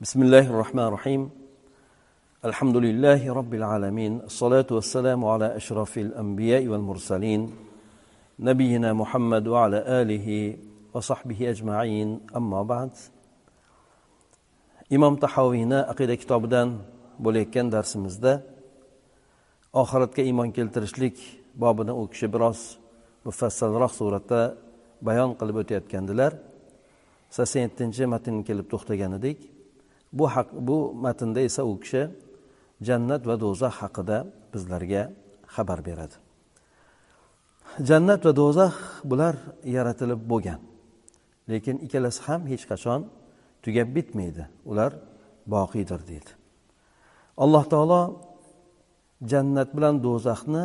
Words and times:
بسم 0.00 0.22
الله 0.22 0.46
الرحمن 0.50 0.82
الرحيم 0.82 1.30
الحمد 2.44 2.76
لله 2.76 3.32
رب 3.32 3.54
العالمين 3.54 4.20
الصلاة 4.30 4.66
والسلام 4.70 5.24
على 5.24 5.56
أشرف 5.56 5.98
الأنبياء 5.98 6.66
والمرسلين 6.66 7.56
نبينا 8.38 8.92
محمد 8.92 9.48
وعلى 9.48 9.78
آله 10.02 10.56
وصحبه 10.94 11.50
أجمعين 11.50 12.20
أما 12.36 12.62
بعد 12.62 12.90
إمام 14.92 15.16
تحاوينا 15.16 15.90
أقيد 15.90 16.12
كتاب 16.14 16.48
دان 16.48 16.78
بوليكن 17.18 17.70
درس 17.70 17.96
مزدا 17.96 18.42
آخرت 19.74 20.14
كإيمان 20.14 20.52
كلترشليك 20.52 21.18
بابنا 21.56 21.92
أوك 21.92 22.24
براس 22.24 22.78
مفصل 23.26 23.70
رخ 23.82 23.92
صورة 23.92 24.54
بيان 25.02 25.32
قلبتي 25.32 25.76
أتكندلر 25.76 26.32
سسين 27.30 27.74
تنجمة 27.76 28.44
كلب 28.48 28.68
تختجان 28.68 29.20
ديك 29.20 29.57
bu 30.12 30.24
haq 30.34 30.48
bu 30.68 30.92
matnda 31.04 31.40
esa 31.40 31.62
u 31.64 31.74
kishi 31.82 32.02
jannat 32.86 33.22
va 33.28 33.34
do'zax 33.44 33.74
haqida 33.82 34.18
bizlarga 34.52 35.02
xabar 35.54 35.80
beradi. 35.88 36.16
Jannat 37.88 38.20
va 38.26 38.32
do'zax 38.40 38.74
bular 39.10 39.34
yaratilib 39.76 40.20
bo'lgan. 40.30 40.60
Lekin 41.50 41.76
ikkalasi 41.84 42.20
ham 42.26 42.40
hech 42.50 42.64
qachon 42.70 43.00
tugab 43.64 43.88
bitmaydi. 43.96 44.44
Ular 44.70 44.92
boqiydir 45.54 46.00
deydi. 46.10 46.30
Alloh 47.44 47.64
taolo 47.72 48.02
jannat 49.30 49.68
bilan 49.76 49.94
do'zaxni 50.06 50.64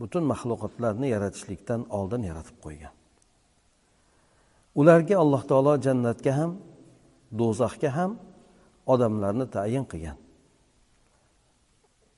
butun 0.00 0.24
maxluqotlarni 0.32 1.06
yaratishlikdan 1.14 1.80
oldin 1.98 2.22
yaratib 2.30 2.56
qo'ygan. 2.64 2.92
Ularga 4.80 5.14
alloh 5.24 5.42
taolo 5.50 5.72
jannatga 5.86 6.32
ham 6.38 6.50
do'zaxga 7.40 7.90
ham 7.98 8.10
odamlarni 8.92 9.46
tayin 9.56 9.84
qilgan. 9.90 10.18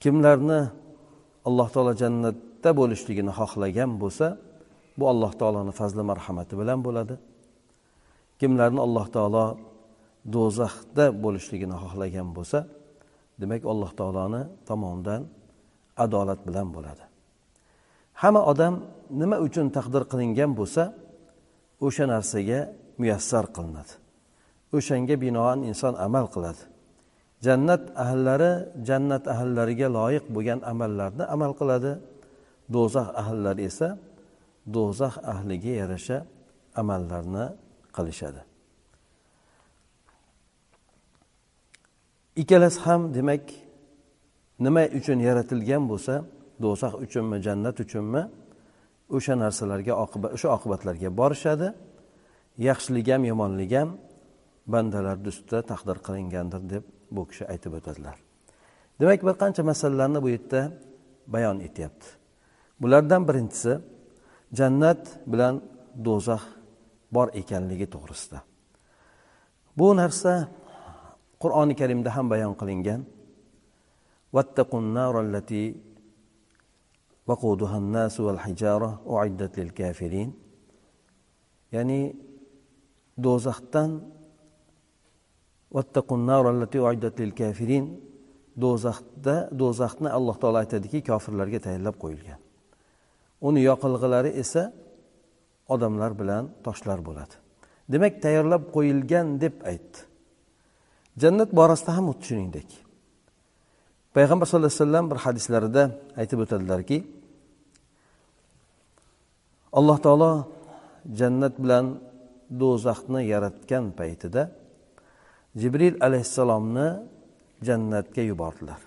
Kimlarni 0.02 0.60
alloh 1.48 1.68
taolo 1.74 1.92
jannatda 2.02 2.70
bo'lishligini 2.80 3.32
xohlagan 3.38 3.90
bo'lsa 4.02 4.26
bu 4.98 5.04
alloh 5.12 5.32
taoloni 5.40 5.72
fazli 5.80 6.02
marhamati 6.10 6.54
bilan 6.60 6.78
bo'ladi. 6.86 7.14
Kimlarni 8.40 8.80
alloh 8.86 9.06
taolo 9.16 9.46
do'zaxda 10.34 11.04
bo'lishligini 11.24 11.76
xohlagan 11.82 12.28
bo'lsa 12.36 12.58
demak 13.40 13.62
alloh 13.72 13.90
taoloni 14.00 14.42
tomonidan 14.68 15.22
adolat 16.04 16.40
bilan 16.48 16.68
bo'ladi. 16.76 17.04
Hamma 18.22 18.42
odam 18.52 18.74
nima 19.20 19.36
uchun 19.46 19.66
taqdir 19.76 20.02
qilingan 20.10 20.50
bo'lsa 20.58 20.82
o'sha 21.86 22.04
narsaga 22.12 22.60
muyassar 23.00 23.44
qilinadi. 23.56 23.92
O'shanga 24.76 25.16
binoan 25.24 25.58
inson 25.70 25.94
amal 26.06 26.26
qiladi. 26.34 26.62
Jannat 27.46 27.82
ahllari 28.04 28.52
jannat 28.88 29.24
ahllariga 29.34 29.88
loyiq 29.98 30.24
bo'lgan 30.34 30.60
amallarni 30.72 31.24
amal 31.34 31.52
qiladi. 31.60 31.92
Do'zax 32.74 33.08
ahllari 33.22 33.62
esa 33.70 33.88
do'zax 34.74 35.14
ahliga 35.32 35.72
yarasha 35.80 36.18
amallarni 36.80 37.44
qilishadi. 37.96 38.40
Ikkalasi 42.40 42.78
ham 42.86 43.00
demak 43.16 43.44
nima 44.64 44.84
uchun 44.98 45.18
yaratilgan 45.28 45.82
bo'lsa 45.90 46.14
do'zax 46.64 46.94
uchunmi 47.04 47.36
jannat 47.46 47.76
uchunmi 47.84 48.22
o'sha 49.16 49.34
narsalarga 49.42 49.94
oqibat 50.04 50.30
o'sha 50.36 50.48
oqibatlarga 50.56 51.08
borishadi. 51.20 51.68
Yaxshilik 52.68 53.06
ham 53.12 53.22
yomonlik 53.30 53.72
ham 53.78 53.88
bandalarni 54.72 55.28
ustida 55.32 55.60
taqdir 55.70 55.96
qilingandir 56.06 56.62
deb 56.72 56.84
bu 57.14 57.22
kishi 57.28 57.44
aytib 57.52 57.72
o'tadilar. 57.78 58.16
Demak 59.00 59.20
bir 59.26 59.34
qancha 59.42 59.62
masalalarni 59.70 60.18
bu 60.24 60.28
yerda 60.34 60.60
bayon 61.34 61.58
etyapti. 61.66 62.06
Bulardan 62.80 63.22
birinchisi 63.28 63.72
jannat 64.58 65.02
bilan 65.32 65.54
do'zax 66.06 66.42
bor 67.14 67.28
ekanligi 67.40 67.86
to'g'risida. 67.94 68.38
Bu 69.78 69.86
narsa 70.00 70.32
qur'oni 71.42 71.74
karimda 71.80 72.10
ham 72.16 72.26
bayon 72.32 72.54
qilingan. 72.60 73.00
Ya'ni 81.74 82.00
do'zaxdan 83.24 83.90
do'zaxda 88.62 89.36
do'zaxni 89.60 90.08
alloh 90.18 90.36
taolo 90.42 90.58
aytadiki 90.64 90.98
kofirlarga 91.08 91.58
tayyorlab 91.66 91.96
qo'yilgan. 92.02 92.40
Uni 93.48 93.60
yoqilg'ilari 93.70 94.30
esa 94.42 94.62
odamlar 95.74 96.12
bilan 96.20 96.44
toshlar 96.66 96.98
bo'ladi. 97.08 97.34
Demak 97.92 98.14
tayyorlab 98.24 98.62
qo'yilgan 98.74 99.26
deb 99.44 99.56
aytdi 99.70 99.98
jannat 101.22 101.50
borasida 101.58 101.90
ham 101.96 102.04
xuddi 102.10 102.24
shuningdek. 102.28 102.68
Payg'ambar 104.16 104.46
sallallohu 104.46 104.72
alayhi 104.72 104.84
vasallam 104.84 105.06
bir 105.10 105.18
hadislarida 105.24 105.82
aytib 106.20 106.38
o'tadilarki 106.44 106.98
alloh 109.78 109.98
taolo 110.04 110.32
jannat 111.18 111.54
bilan 111.62 111.86
do'zaxni 112.60 113.20
yaratgan 113.32 113.84
paytida 113.98 114.42
jibril 115.56 115.96
alayhissalomni 116.00 116.88
jannatga 117.62 118.22
yubordilar. 118.22 118.80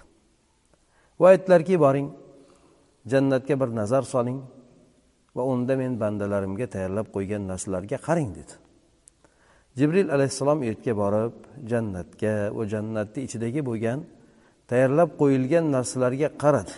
Va 1.19 1.27
aytdilarki 1.33 1.79
boring 1.79 2.09
jannatga 3.11 3.59
bir 3.61 3.69
nazar 3.75 4.03
soling 4.03 4.39
va 5.35 5.43
unda 5.43 5.75
men 5.77 5.99
bandalarimga 5.99 6.67
tayyorlab 6.73 7.07
qo'ygan 7.15 7.47
narsalarga 7.51 7.97
qarang 8.07 8.31
dedi. 8.39 8.53
Jibril 9.77 10.09
alayhissalom 10.15 10.59
u 10.61 10.65
yerga 10.69 10.93
borib 11.01 11.35
jannatga 11.71 12.33
va 12.57 12.63
jannatni 12.73 13.19
ichidagi 13.27 13.61
bo'lgan 13.69 13.99
tayyorlab 14.69 15.09
qo'yilgan 15.21 15.65
narsalarga 15.75 16.29
qaradi. 16.43 16.73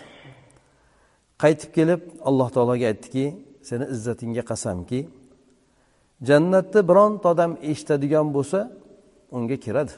Qaytib 1.43 1.69
kelib 1.77 2.01
alloh 2.29 2.49
taologa 2.55 2.85
aytdiki 2.91 3.25
seni 3.69 3.85
izzatingga 3.95 4.43
qasamki 4.51 4.99
jannatni 6.29 6.81
bironta 6.89 7.27
odam 7.33 7.51
eshitadigan 7.71 8.27
bo'lsa 8.35 8.59
unga 9.37 9.57
kiradi. 9.65 9.93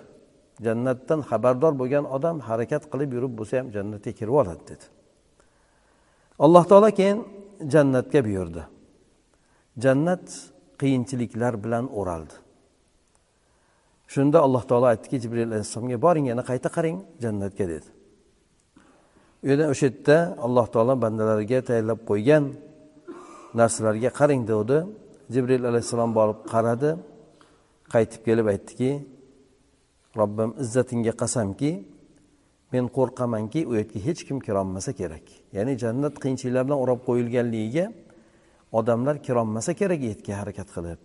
Jannatdan 0.65 1.19
xabardor 1.29 1.73
bo'lgan 1.81 2.05
odam 2.15 2.37
harakat 2.47 2.83
qilib 2.91 3.09
yurib 3.15 3.33
bo'lsa 3.39 3.53
ham 3.59 3.67
jannatga 3.75 4.11
kirib 4.19 4.35
oladi 4.41 4.63
dedi. 4.71 4.85
Alloh 6.45 6.63
taolo 6.69 6.89
keyin 6.99 7.19
jannatga 7.73 8.19
buyurdi. 8.27 8.63
Jannat 9.83 10.25
qiyinchiliklar 10.81 11.53
bilan 11.63 11.85
o'raldi. 11.99 12.35
Shunda 14.13 14.37
alloh 14.45 14.63
taolo 14.69 14.87
aytdiki 14.93 15.17
jibril 15.23 15.47
alayhissalomga 15.51 15.97
boring 16.05 16.25
yana 16.31 16.43
qayta 16.49 16.69
qarang 16.75 16.97
jannatga 17.23 17.65
dedi. 17.73 17.87
U 19.43 19.45
yerda 19.49 19.65
o'sha 19.73 19.85
yerda 19.89 20.17
alloh 20.45 20.65
taolo 20.73 20.93
bandalariga 21.03 21.59
tayyorlab 21.69 21.99
qo'ygan 22.09 22.43
narsalarga 23.59 24.09
qarang 24.19 24.41
degdi 24.51 24.77
jibril 25.33 25.63
alayhissalom 25.69 26.11
borib 26.19 26.39
qaradi. 26.53 26.89
Qaytib 27.93 28.21
kelib 28.27 28.47
aytdiki 28.53 28.89
robbim 30.21 30.51
izzatingga 30.63 31.13
qasamki 31.21 31.71
men 32.73 32.85
qo'rqamanki 32.97 33.61
u 33.69 33.73
yerga 33.79 33.99
hech 34.07 34.21
kim 34.27 34.37
kirolmasa 34.45 34.91
kerak. 34.99 35.25
Ya'ni 35.55 35.73
jannat 35.83 36.15
qiyinchiliklar 36.23 36.63
bilan 36.67 36.79
o'rab 36.83 36.99
qo'yilganligiga 37.07 37.85
odamlar 38.79 39.15
kirolmasa 39.25 39.71
kerak 39.81 39.99
u 40.05 40.07
yerga 40.11 40.33
harakat 40.41 40.69
qilib. 40.75 40.99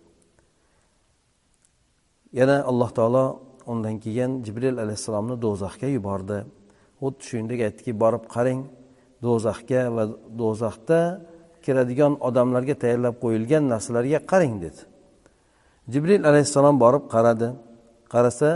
Yana 2.39 2.57
alloh 2.69 2.89
taolo 2.97 3.25
undan 3.71 3.95
keyin 4.03 4.31
jibril 4.45 4.77
alayhissalomni 4.83 5.35
do'zaxga 5.45 5.87
yubordi. 5.97 6.37
Xuddi 7.01 7.21
shuningdek 7.27 7.59
aytdiki 7.67 7.91
borib 8.03 8.23
qarang 8.35 8.61
do'zaxga 9.25 9.81
va 9.95 10.03
do'zaxda 10.41 10.99
kiradigan 11.65 12.13
odamlarga 12.27 12.75
tayyorlab 12.83 13.15
qo'yilgan 13.23 13.63
narsalarga 13.73 14.19
qarang 14.31 14.55
dedi. 14.65 14.81
Jibril 15.93 16.21
alayhissalom 16.29 16.75
borib 16.83 17.05
qaradi. 17.13 17.47
Qarasa 18.13 18.49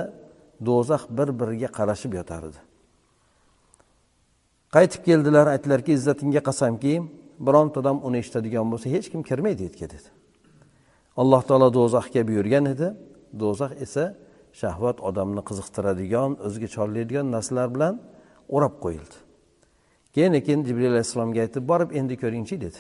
do'zax 0.68 1.04
bir 1.18 1.30
biriga 1.40 1.70
qarashib 1.78 2.14
yotar 2.20 2.44
edi 2.50 2.60
qaytib 4.76 5.02
keldilar 5.10 5.48
aytdilarki 5.54 5.92
izzatingga 5.98 6.42
qasamki 6.50 6.94
bironta 7.40 7.80
odam 7.80 7.98
uni 8.08 8.18
eshitadigan 8.24 8.66
bo'lsa 8.72 8.88
hech 8.96 9.08
kim 9.12 9.22
kirmaydi 9.30 9.62
yerga 9.68 9.88
dedi. 9.94 10.08
Alloh 11.22 11.42
taolo 11.50 11.70
do'zaxga 11.80 12.22
buyurgan 12.30 12.66
edi. 12.74 12.88
Do'zax 13.42 13.72
esa 13.86 14.04
shahvat 14.62 14.98
odamni 15.10 15.42
qiziqtiradigan 15.50 16.32
o'ziga 16.46 16.68
chorlaydigan 16.76 17.28
narsalar 17.36 17.68
bilan 17.76 17.94
o'rab 18.56 18.76
qo'yildi. 18.84 19.18
Keyin 20.16 20.34
keyin 20.46 20.62
jibril 20.68 20.92
alayhissalomga 20.94 21.40
aytib 21.46 21.64
borib 21.72 21.90
endi 22.00 22.16
ko'ringchi 22.24 22.56
dedi. 22.66 22.80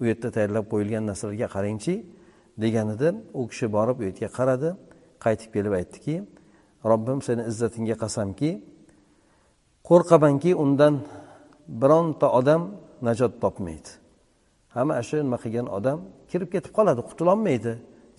U 0.00 0.02
yerda 0.10 0.28
tayyorlab 0.36 0.66
qo'yilgan 0.72 1.04
narsalarga 1.10 1.48
qarangchi 1.56 1.94
deganida 2.62 3.08
u 3.38 3.42
kishi 3.50 3.66
borib 3.76 3.96
u 4.00 4.02
yerga 4.08 4.28
qaradi. 4.38 4.68
Qaytib 5.24 5.50
kelib 5.56 5.72
aytdiki 5.80 6.14
robbim 6.90 7.18
seni 7.26 7.42
izzatingga 7.50 7.96
qasamki 8.02 8.50
qo'rqamanki 9.88 10.52
undan 10.64 10.94
bironta 11.80 12.28
odam 12.38 12.62
najot 13.06 13.32
topmaydi. 13.42 13.90
Hamma 14.74 15.02
shu 15.08 15.16
nima 15.24 15.38
qilgan 15.44 15.66
odam 15.78 15.98
kirib 16.30 16.48
ketib 16.54 16.72
qoladi 16.78 17.00
qutulolmaydi. 17.08 17.72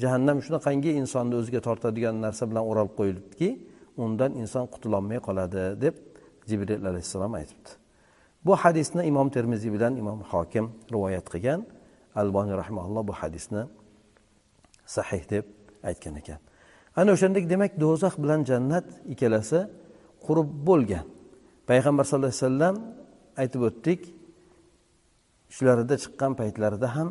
Jahannam 0.04 0.38
shunaqangi 0.46 0.92
insonni 1.02 1.36
o'ziga 1.40 1.62
tortadigan 1.68 2.16
narsa 2.26 2.44
bilan 2.50 2.64
o'ralib 2.70 2.94
qo'yilibdiki 3.00 3.50
undan 4.04 4.32
inson 4.42 4.66
qutulolmay 4.74 5.20
qoladi 5.28 5.64
deb 5.84 5.96
jibril 6.50 6.82
alayhissalom 6.90 7.34
aytibdi. 7.40 7.70
Bu 8.46 8.54
hadisni 8.64 9.02
imom 9.12 9.28
termiziy 9.36 9.72
bilan 9.76 9.94
imom 10.02 10.20
hokim 10.32 10.66
rivoyat 10.94 11.26
qilgan. 11.34 11.60
Alboniy 12.22 12.56
rahmaulloh 12.62 13.04
bu 13.10 13.14
hadisni 13.22 13.64
sahih 14.96 15.24
deb 15.34 15.46
aytgan 15.90 16.16
ekan. 16.22 16.40
Ana 17.00 17.10
o'shandek 17.16 17.46
demak 17.54 17.72
do'zax 17.84 18.14
bilan 18.24 18.42
jannat 18.50 18.86
ikkalasi 19.14 19.60
qurib 20.26 20.50
bo'lgan. 20.68 21.06
Payg'ambar 21.70 22.04
sallallohu 22.06 22.34
alayhi 22.34 22.46
vasallam 22.46 22.76
aytib 23.42 23.62
o'tdik 23.70 24.02
shularida 25.56 25.96
chiqqan 26.04 26.32
paytlarida 26.40 26.88
ham 26.96 27.10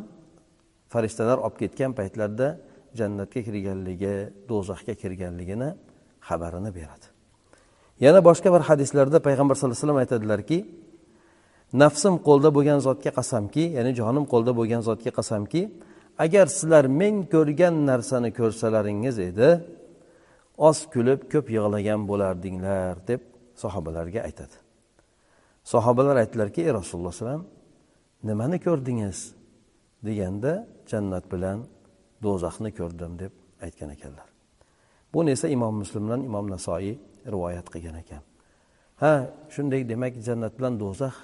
farishtalar 0.93 1.37
olib 1.45 1.57
ketgan 1.61 1.91
paytlarida 1.99 2.47
jannatga 2.99 3.39
kirganligi 3.47 4.15
do'zaxga 4.49 4.93
kirganligini 5.01 5.69
xabarini 6.27 6.71
beradi. 6.77 7.05
Yana 8.05 8.19
boshqa 8.29 8.49
bir 8.55 8.61
hadislarda 8.69 9.17
payg'ambar 9.27 9.55
sallallohu 9.55 9.77
alayhi 9.77 9.85
vasallam 9.87 10.01
aytadilarki 10.03 10.57
nafsim 11.81 12.15
qo'lda 12.27 12.49
bo'lgan 12.57 12.79
zotga 12.87 13.11
qasamki 13.19 13.63
ya'ni 13.77 13.91
jonim 13.99 14.25
qo'lda 14.33 14.51
bo'lgan 14.59 14.81
zotga 14.87 15.11
qasamki 15.19 15.61
agar 16.19 16.47
sizlar 16.47 16.85
men 16.85 17.15
ko'rgan 17.33 17.75
narsani 17.89 18.29
ko'rsalaringiz 18.39 19.19
edi 19.19 19.49
oz 20.57 20.79
kulib 20.93 21.21
ko'p 21.33 21.47
yig'lagan 21.57 22.01
bo'lardinglar 22.09 22.95
deb 23.07 23.21
sahobalarga 23.61 24.19
aytadi. 24.27 24.55
Sahobalar 25.63 26.15
aytdilarki 26.23 26.59
ey 26.67 26.73
rasululloh 26.79 27.13
alayhivasallam 27.13 27.45
nimani 28.27 28.57
ko'rdingiz? 28.67 29.19
deganda 30.05 30.53
jannat 30.91 31.25
bilan 31.31 31.63
do'zaxni 32.23 32.71
ko'rdim 32.79 33.13
deb 33.21 33.33
aytgan 33.65 33.89
ekanlar. 33.95 34.27
Buni 35.13 35.31
esa 35.35 35.47
imom 35.55 35.75
muslimdan 35.83 36.21
imom 36.29 36.45
nasoiy 36.55 36.95
rivoyat 37.33 37.67
qilgan 37.73 37.97
ekan. 38.03 38.23
Ha 39.01 39.13
shunday 39.53 39.81
demak 39.91 40.13
jannat 40.27 40.53
bilan 40.57 40.73
do'zax 40.83 41.15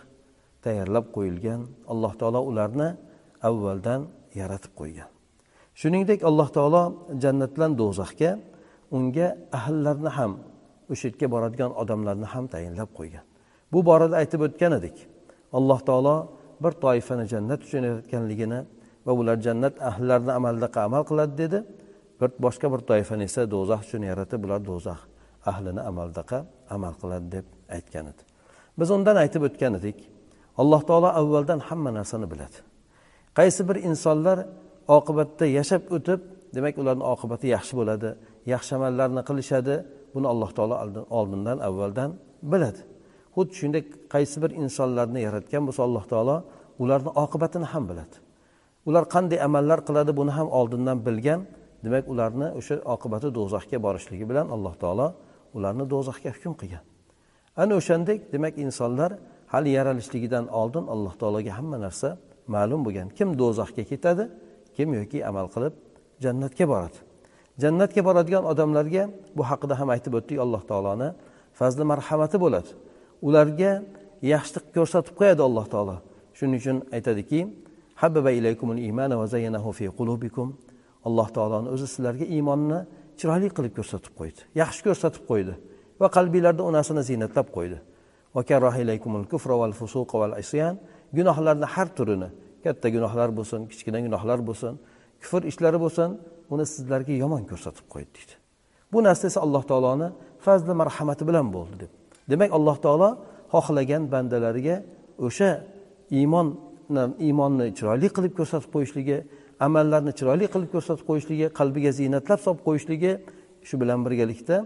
tayyorlab 0.63 1.05
qo'yilgan 1.15 1.61
alloh 1.91 2.13
taolo 2.19 2.41
ularni 2.49 2.89
avvaldan 3.47 4.01
yaratib 4.41 4.73
qo'ygan. 4.79 5.09
Shuningdek 5.79 6.19
alloh 6.29 6.49
taolo 6.57 6.83
jannat 7.23 7.51
bilan 7.55 7.71
do'zaxga 7.81 8.31
unga 8.97 9.27
ahllarni 9.59 10.11
ham 10.17 10.31
o'sha 10.91 11.05
yerga 11.09 11.27
boradigan 11.33 11.71
odamlarni 11.81 12.27
ham 12.33 12.45
tayinlab 12.53 12.89
qo'ygan. 12.99 13.23
Bu 13.73 13.79
borada 13.89 14.15
aytib 14.21 14.41
o'tgan 14.47 14.71
edik 14.79 14.95
alloh 15.57 15.79
taolo 15.89 16.15
bir 16.63 16.73
toifani 16.83 17.25
jannat 17.33 17.59
uchun 17.67 17.83
yaratganligini 17.89 18.59
va 19.05 19.11
ular 19.19 19.37
jannat 19.47 19.75
ahllarini 19.89 20.31
amaldaqa 20.39 20.79
amal 20.87 21.03
qiladi 21.09 21.33
dedi. 21.43 21.59
Bir 22.19 22.29
boshqa 22.45 22.67
bir 22.73 22.81
toifani 22.89 23.23
esa 23.29 23.41
do'zax 23.55 23.81
uchun 23.87 24.03
yaratib 24.11 24.39
ular 24.45 24.59
do'zax 24.69 24.99
ahlini 25.51 25.81
amaldaqa 25.89 26.37
amal 26.75 26.93
qiladi 27.01 27.27
deb 27.35 27.45
aytgan 27.75 28.05
edi. 28.11 28.21
Biz 28.79 28.89
undan 28.95 29.15
aytib 29.23 29.41
o'tgan 29.47 29.73
edik 29.79 29.97
alloh 30.61 30.81
taolo 30.89 31.09
avvaldan 31.21 31.59
hamma 31.67 31.89
narsani 31.99 32.27
biladi. 32.33 32.57
Qaysi 33.37 33.61
bir 33.69 33.77
insonlar 33.89 34.37
oqibatda 34.97 35.45
yashab 35.57 35.83
o'tib 35.95 36.19
demak 36.55 36.75
ularni 36.81 37.05
oqibati 37.13 37.47
yaxshi 37.55 37.73
bo'ladi 37.79 38.09
yaxshi 38.53 38.71
amallarni 38.79 39.21
qilishadi 39.29 39.75
buni 40.13 40.27
alloh 40.33 40.51
taolo 40.57 40.75
oldindan 41.19 41.57
avvaldan 41.67 42.09
biladi. 42.51 42.81
Xuddi 43.35 43.53
shunday 43.59 43.83
qaysi 44.13 44.37
bir 44.43 44.51
insonlarni 44.63 45.19
yaratgan 45.27 45.61
bo'lsa 45.67 45.81
alloh 45.87 46.05
taolo 46.11 46.37
ularni 46.83 47.11
oqibatini 47.23 47.67
ham 47.73 47.83
biladi. 47.91 48.15
Ular 48.89 49.03
qanday 49.15 49.39
amallar 49.47 49.79
qiladi 49.87 50.11
buni 50.19 50.31
ham 50.37 50.47
oldindan 50.59 50.97
bilgan 51.07 51.39
demak 51.85 52.05
ularni 52.13 52.47
o'sha 52.59 52.75
oqibati 52.93 53.27
do'zaxga 53.37 53.77
borishligi 53.85 54.25
bilan 54.31 54.47
alloh 54.55 54.73
taolo 54.83 55.07
ularni 55.57 55.85
do'zaxga 55.93 56.29
hukm 56.35 56.53
qilgan. 56.61 56.83
Ana 57.61 57.73
o'shandek 57.79 58.19
demak 58.33 58.53
insonlar 58.65 59.11
hali 59.53 59.69
yaralishligidan 59.77 60.45
oldin 60.61 60.85
alloh 60.93 61.13
taologa 61.21 61.51
hamma 61.59 61.77
narsa 61.85 62.09
ma'lum 62.55 62.81
bo'lgan. 62.85 63.07
Kim 63.17 63.29
do'zaxga 63.41 63.83
ketadi 63.91 64.23
kim 64.75 64.89
yoki 64.99 65.19
amal 65.29 65.47
qilib 65.53 65.73
jannatga 66.23 66.65
boradi. 66.73 66.97
Jannatga 67.61 68.01
boradigan 68.07 68.43
odamlarga 68.51 69.03
bu 69.37 69.43
haqida 69.49 69.73
ham 69.79 69.89
aytib 69.95 70.13
o'tdik 70.19 70.37
alloh 70.45 70.61
taoloni 70.71 71.09
fazli 71.59 71.83
marhamati 71.91 72.37
bo'ladi. 72.45 72.69
Ularga 73.27 73.71
yaxshilik 74.33 74.65
ko'rsatib 74.75 75.13
qo'yadi 75.19 75.41
alloh 75.47 75.65
taolo. 75.73 75.95
Shuning 76.37 76.59
uchun 76.61 76.77
aytadiki 76.95 77.39
alloh 81.07 81.27
taoloni 81.35 81.67
o'zi 81.75 81.87
sizlarga 81.93 82.25
iymonni 82.35 82.79
chiroyli 83.19 83.49
qilib 83.57 83.73
ko'rsatib 83.77 84.13
qo'ydi 84.19 84.41
yaxshi 84.61 84.81
ko'rsatib 84.87 85.23
qo'ydi 85.29 85.53
va 86.01 86.07
qalbinglarda 86.15 86.63
u 86.63 86.71
narsani 86.77 87.03
ziynatlab 87.09 87.47
qo'ydi. 87.55 87.77
Gunohlarni 91.17 91.67
har 91.73 91.87
turini 91.97 92.29
katta 92.65 92.87
gunohlar 92.95 93.29
bo'lsin 93.37 93.61
kichkina 93.71 93.99
gunohlar 94.05 94.39
bo'lsin 94.49 94.73
kufr 95.21 95.41
ishlari 95.51 95.79
bo'lsin 95.85 96.09
uni 96.53 96.65
sizlarga 96.73 97.13
yomon 97.23 97.43
ko'rsatib 97.51 97.85
qo'ydi 97.93 98.11
deydi. 98.17 98.33
Bu 98.93 98.99
narsa 99.07 99.23
esa 99.31 99.39
alloh 99.45 99.63
taoloni 99.71 100.07
fazli 100.45 100.73
marhamati 100.81 101.23
bilan 101.29 101.47
bo'ldi 101.55 101.75
deb. 101.81 101.91
Demak 102.31 102.49
alloh 102.57 102.77
taolo 102.85 103.09
xohlagan 103.53 104.03
bandalariga 104.13 104.75
o'sha 105.27 105.49
iymon 106.19 106.47
iymonni 107.27 107.67
chiroyli 107.77 108.07
qilib 108.15 108.33
ko'rsatib 108.39 108.69
qo'yishligi 108.75 109.17
amallarni 109.67 110.11
chiroyli 110.19 110.45
qilib 110.53 110.69
ko'rsatib 110.75 111.05
qo'yishligi 111.09 111.47
qalbiga 111.59 111.91
ziynatlab 111.99 112.39
solib 112.45 112.61
qo'yishligi 112.67 113.11
shu 113.67 113.75
bilan 113.81 113.99
birgalikda 114.05 114.57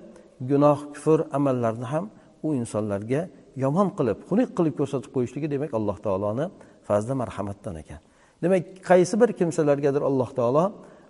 gunoh 0.52 0.80
kufr 0.94 1.20
amallarni 1.38 1.88
ham 1.94 2.06
u 2.46 2.50
insonlarga 2.62 3.22
yomon 3.64 3.90
qilib 3.98 4.20
xunuk 4.30 4.50
qilib 4.58 4.76
ko'rsatib 4.80 5.12
qo'yishligi 5.16 5.48
demak 5.54 5.72
alloh 5.80 5.98
taoloni 6.06 6.46
fazli 6.88 7.14
marhamatdan 7.22 7.76
ekan. 7.82 8.02
Demak 8.44 8.64
qaysi 8.90 9.16
bir 9.22 9.30
kimsalargadir 9.40 10.02
alloh 10.10 10.30
taolo 10.40 10.66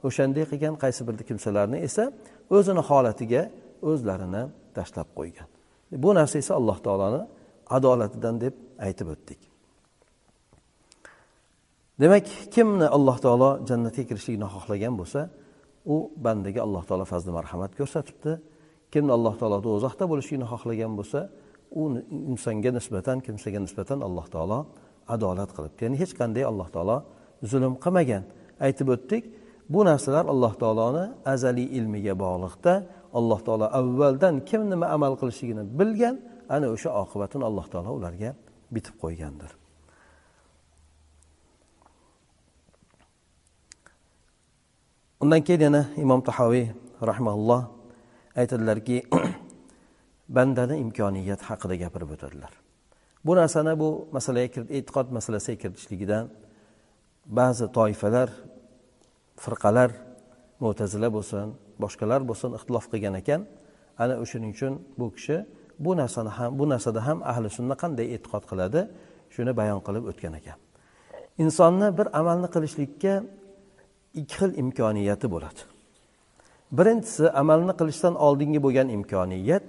o'shanday 0.08 0.46
qilgan 0.52 0.76
qaysi 0.84 1.02
bir 1.08 1.16
kimsalarni 1.30 1.78
esa 1.88 2.04
o'zini 2.56 2.82
holatiga 2.90 3.42
o'zlarini 3.90 4.44
tashlab 4.78 5.10
qo'ygan. 5.18 5.48
Bu 6.04 6.10
narsa 6.18 6.36
esa 6.44 6.54
alloh 6.60 6.78
taoloni 6.86 7.22
adolatidan 7.78 8.36
deb 8.44 8.54
aytib 8.86 9.08
o'tdik. 9.14 9.42
Demak 12.02 12.26
kimni 12.56 12.88
alloh 12.98 13.18
taolo 13.26 13.50
jannatga 13.70 14.04
kirishlikni 14.10 14.48
xohlagan 14.56 14.94
bo'lsa 15.00 15.22
u 15.94 15.96
bandaga 16.26 16.60
alloh 16.66 16.84
taolo 16.90 17.06
fazli 17.14 17.32
marhamat 17.38 17.72
ko'rsatibdi. 17.80 18.32
Kimni 18.94 19.12
alloh 19.18 19.36
taolo 19.42 19.58
do'zaxda 19.68 20.04
bo'lishligini 20.12 20.48
xohlagan 20.54 20.94
bo'lsa 21.00 21.20
u 21.80 21.84
insonga 22.32 22.72
nisbatan 22.78 23.18
kimsaga 23.26 23.60
nisbatan 23.66 24.00
alloh 24.08 24.26
taolo 24.36 24.60
adolat 25.16 25.50
qilibdi 25.56 25.82
ya'ni 25.86 25.98
hech 26.02 26.14
qanday 26.20 26.44
alloh 26.52 26.68
taolo 26.76 26.98
zulm 27.52 27.74
qilmagan. 27.84 28.24
Aytib 28.66 28.88
o'tdik 28.96 29.24
bu 29.74 29.80
narsalar 29.90 30.26
alloh 30.34 30.54
taoloni 30.62 31.04
azaliy 31.34 31.68
ilmiga 31.78 32.14
bog'liqda. 32.24 32.74
Alloh 33.20 33.40
taolo 33.48 33.68
avvaldan 33.80 34.36
kim 34.50 34.62
nima 34.72 34.88
amal 34.96 35.14
qilishligini 35.22 35.64
bilgan 35.80 36.16
ana 36.56 36.68
o'sha 36.76 36.90
oqibatini 37.04 37.44
alloh 37.50 37.66
taolo 37.74 37.90
ularga 37.98 38.30
bitib 38.74 38.96
qo'ygandir. 39.04 39.52
Undan 45.24 45.42
keyin 45.48 45.62
yana 45.68 45.82
imom 46.04 46.22
tahoviy 46.30 46.66
rahmaulloh 47.10 47.62
aytadilarki 48.42 48.98
bandani 50.36 50.76
imkoniyati 50.84 51.44
haqida 51.50 51.76
gapirib 51.84 52.10
o'tadilar. 52.16 52.54
Bu 53.26 53.36
narsani 53.40 53.74
bu 53.82 53.90
masalaga 54.16 54.62
e'tiqod 54.78 55.08
masalasiga 55.18 55.58
kiritishligidan 55.62 56.26
ba'zi 57.40 57.66
toifalar 57.78 58.30
firqalar 59.44 59.92
mo'tazila 60.64 61.10
bo'lsin 61.18 61.48
boshqalar 61.84 62.22
bo'lsin 62.30 62.50
ixtilof 62.58 62.86
qilgan 62.92 63.16
ekan. 63.22 63.42
Ana 64.04 64.14
o'shaning 64.24 64.52
uchun 64.56 64.74
bu 65.00 65.08
kishi 65.16 65.38
bu 65.86 65.92
narsani 66.02 66.32
ham 66.38 66.50
bu 66.60 66.66
narsada 66.74 67.00
ham 67.08 67.20
ahli 67.32 67.48
sunna 67.58 67.76
qanday 67.84 68.08
e'tiqod 68.16 68.44
qiladi? 68.52 68.82
Shuni 69.36 69.52
bayon 69.60 69.80
qilib 69.88 70.04
o'tgan 70.12 70.34
ekan. 70.40 70.58
Insonni 71.44 71.88
bir 71.98 72.08
amalni 72.20 72.48
qilishlikka 72.56 73.14
ikki 74.22 74.36
xil 74.40 74.52
imkoniyati 74.64 75.28
bo'ladi. 75.34 75.62
Birinchisi 76.78 77.26
amalni 77.42 77.74
qilishdan 77.80 78.16
oldingi 78.26 78.60
bo'lgan 78.66 78.88
imkoniyat 78.98 79.68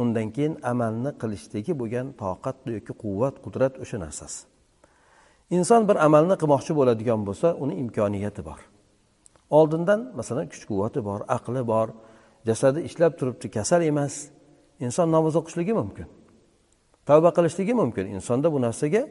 undan 0.00 0.28
keyin 0.34 0.54
amalni 0.72 1.10
qilishdagi 1.20 1.72
bo'lgan 1.80 2.06
toqat 2.22 2.56
yoki 2.76 2.92
quvvat 3.02 3.34
qudrat 3.44 3.74
o'sha 3.82 3.98
narsasi. 4.04 4.40
Inson 5.56 5.82
bir 5.88 5.96
amalni 6.06 6.36
qilmoqchi 6.40 6.72
bo'ladigan 6.78 7.20
bo'lsa 7.28 7.48
uni 7.62 7.74
imkoniyati 7.82 8.42
bor. 8.48 8.60
Oldindan 9.58 10.00
masalan 10.18 10.46
kuch 10.52 10.64
quvvati 10.70 11.00
bor 11.08 11.20
aqli 11.36 11.62
bor 11.72 11.88
jasadi 12.48 12.80
ishlab 12.88 13.12
turibdi 13.18 13.46
kasal 13.56 13.82
emas. 13.90 14.14
Inson 14.84 15.08
namoz 15.16 15.34
o'qishligi 15.40 15.74
mumkin. 15.80 16.06
Tavba 17.08 17.30
qilishligi 17.36 17.74
mumkin. 17.80 18.04
Insonda 18.16 18.48
bu 18.54 18.58
narsaga 18.66 19.02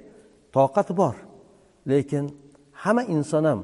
toqat 0.57 0.89
bor. 0.99 1.15
Lekin 1.91 2.25
hamma 2.83 3.03
inson 3.15 3.43
ham 3.49 3.59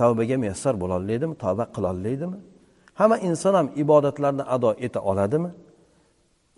tavbaga 0.00 0.36
muyassar 0.42 0.74
bo'lolmaydimi 0.82 1.34
tavba 1.44 1.64
qilolmaydimi 1.74 2.38
hamma 3.00 3.16
inson 3.28 3.54
ham 3.58 3.66
ibodatlarni 3.82 4.44
ado 4.54 4.70
eta 4.86 5.00
oladimi? 5.10 5.50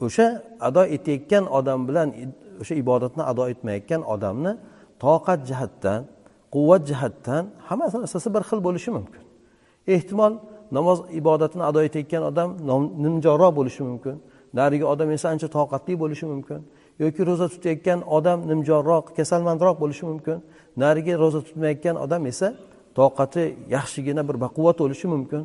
O'sha 0.01 0.43
ado 0.61 0.83
etayotgan 0.97 1.45
odam 1.59 1.81
bilan 1.89 2.09
o'sha 2.61 2.75
ibodatni 2.83 3.23
ado 3.31 3.45
etmayotgan 3.53 4.03
odamni 4.15 4.53
toqat 5.05 5.41
jihatdan 5.49 6.01
quvvat 6.55 6.83
jihatdan 6.91 7.43
hamma 7.69 7.87
narsasi 7.95 8.29
bir 8.35 8.43
xil 8.49 8.61
bo'lishi 8.67 8.91
mumkin. 8.97 9.23
Ehtimol 9.95 10.33
namoz 10.77 10.99
ibodatini 11.21 11.65
ado 11.71 11.81
etayotgan 11.89 12.23
odam 12.31 12.49
nimjonroq 13.05 13.53
bo'lishi 13.59 13.83
mumkin. 13.91 14.17
Narigi 14.59 14.85
odam 14.93 15.09
esa 15.17 15.27
ancha 15.33 15.49
toqatli 15.57 15.95
bo'lishi 16.03 16.27
mumkin. 16.33 16.61
Yoki 17.03 17.23
ro'za 17.29 17.47
tutayotgan 17.55 18.01
odam 18.17 18.39
nimjonroq 18.51 19.05
kasalmandroq 19.19 19.77
bo'lishi 19.83 20.05
mumkin. 20.11 20.37
Narigi 20.83 21.15
ro'za 21.23 21.41
tutmayotgan 21.47 21.97
odam 22.05 22.23
esa 22.33 22.49
toqati 22.99 23.45
yaxshigina 23.77 24.23
bir 24.29 24.37
baquvvat 24.45 24.77
bo'lishi 24.83 25.07
mumkin. 25.15 25.43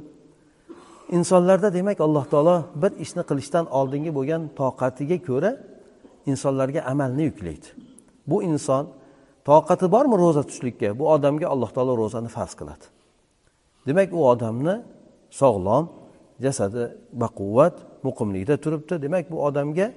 Insonlarda 1.12 1.74
demak 1.74 2.02
alloh 2.02 2.26
taolo 2.26 2.64
bir 2.82 2.92
ishni 3.04 3.24
qilishdan 3.30 3.66
oldingi 3.80 4.12
bo'lgan 4.18 4.42
toqatiga 4.60 5.18
ko'ra 5.28 5.52
insonlarga 6.32 6.82
amalni 6.92 7.24
yuklaydi. 7.30 7.68
Bu 8.28 8.38
inson 8.44 8.84
toqati 9.50 9.92
bormi 9.92 10.16
ro'za 10.24 10.44
tutishlikka? 10.44 11.00
Bu 11.00 11.06
odamga 11.16 11.48
alloh 11.54 11.72
taolo 11.76 11.94
ro'zani 12.02 12.30
farz 12.38 12.54
qiladi. 12.60 12.86
Demak 13.88 14.10
u 14.14 14.20
odamni 14.32 14.76
sog'lom 15.42 15.84
jasadi 16.46 16.84
baquvvat 17.24 17.76
muqimlikda 18.08 18.56
turibdi. 18.64 19.02
Demak 19.06 19.26
bu 19.32 19.38
odamga 19.48 19.88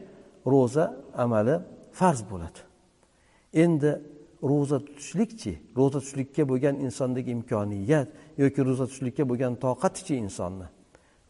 ro'za 0.53 0.85
amali 1.25 1.57
farz 1.99 2.21
bo'ladi. 2.31 2.61
Endi 3.65 3.91
ro'za 4.51 4.79
tutishlikchi 4.87 5.53
ro'za 5.79 5.99
tutishlikka 6.01 6.43
bo'lgan 6.51 6.75
insondagi 6.87 7.31
imkoniyat 7.37 8.09
yoki 8.43 8.61
ro'za 8.69 8.85
tutishlikka 8.87 9.23
bo'lgan 9.31 9.53
toqatchi 9.65 10.15
insonni 10.25 10.67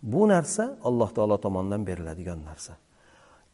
bu 0.02 0.28
narsa 0.28 0.64
alloh 0.84 1.10
taolo 1.16 1.36
tomonidan 1.44 1.86
beriladigan 1.86 2.40
narsa. 2.44 2.72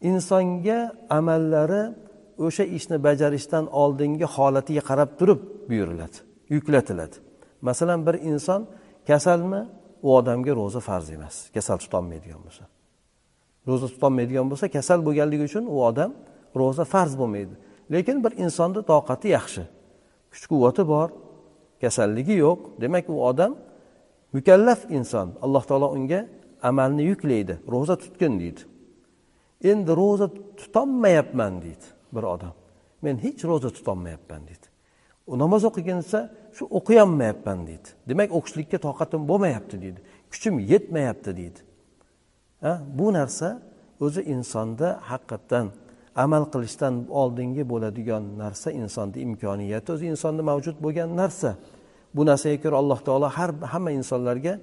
Insonga 0.00 0.92
amallari 1.10 1.94
o'sha 2.38 2.64
ishni 2.78 2.96
bajarishdan 3.06 3.64
oldingi 3.82 4.26
holatiga 4.36 4.82
qarab 4.90 5.10
turib 5.18 5.40
buyuriladi 5.68 6.18
yuklatiladi. 6.54 7.16
Masalan 7.62 8.06
bir 8.06 8.14
inson 8.14 8.66
kasalmi? 9.06 9.62
U 10.02 10.16
odamga 10.16 10.52
ro'za 10.60 10.80
farz 10.80 11.10
emas. 11.10 11.36
Kasal 11.54 11.78
tutolmaydigan 11.84 12.40
bo'lsa. 12.46 12.64
Ro'za 13.68 13.86
tutolmaydigan 13.94 14.46
bo'lsa 14.50 14.66
kasal 14.76 15.00
bo'lganligi 15.06 15.44
uchun 15.50 15.64
u 15.74 15.76
odam 15.88 16.10
ro'za 16.60 16.84
farz 16.84 17.12
bo'lmaydi. 17.20 17.54
Lekin 17.94 18.16
bir 18.24 18.32
insonni 18.44 18.82
toqati 18.92 19.28
yaxshi. 19.36 19.62
Kuch 20.32 20.44
quvvati 20.50 20.82
bor 20.92 21.08
kasalligi 21.82 22.34
yo'q. 22.44 22.58
Demak 22.82 23.04
u 23.14 23.16
odam 23.30 23.52
mukallaf 24.36 24.80
inson. 24.98 25.28
Alloh 25.44 25.64
taolo 25.70 25.88
unga 25.98 26.20
amalni 26.62 27.02
yuklaydi 27.02 27.58
ro'za 27.70 27.96
tutgin 27.96 28.40
deydi. 28.40 28.60
Endi 29.64 29.90
ro'za 29.96 30.30
tutolmayapman 30.56 31.62
deydi 31.62 31.86
bir 32.12 32.22
odam. 32.22 32.54
Men 33.02 33.16
hech 33.24 33.44
ro'za 33.44 33.70
tutolmayapman 33.70 34.40
deydi. 34.48 34.66
U 35.26 35.38
namoz 35.38 35.64
o'qigin 35.64 35.98
desa 36.02 36.20
shu 36.56 36.64
o'qiyolmayapman 36.78 37.66
deydi. 37.66 37.88
Demak 38.08 38.30
o'qishlikka 38.38 38.78
toqatim 38.86 39.28
bo'lmayapti 39.30 39.76
deydi. 39.82 40.00
Kuchim 40.32 40.58
yetmayapti 40.58 41.36
deydi. 41.36 41.60
Ha 42.60 42.72
bu 42.98 43.12
narsa 43.12 43.48
o'zi 44.00 44.22
insonda 44.34 44.88
haqiqatdan 45.10 45.66
amal 46.24 46.44
qilishdan 46.52 46.94
oldingi 47.20 47.62
bo'ladigan 47.72 48.24
narsa 48.42 48.68
insonni 48.82 49.18
imkoniyati 49.26 49.88
o'zi 49.94 50.06
insonda 50.12 50.42
mavjud 50.50 50.76
bo'lgan 50.84 51.10
narsa. 51.20 51.50
Bu 52.16 52.22
narsaga 52.30 52.58
ko'ra 52.64 52.76
alloh 52.82 53.00
taolo 53.06 53.28
har 53.38 53.50
hamma 53.72 53.90
insonlarga 54.00 54.54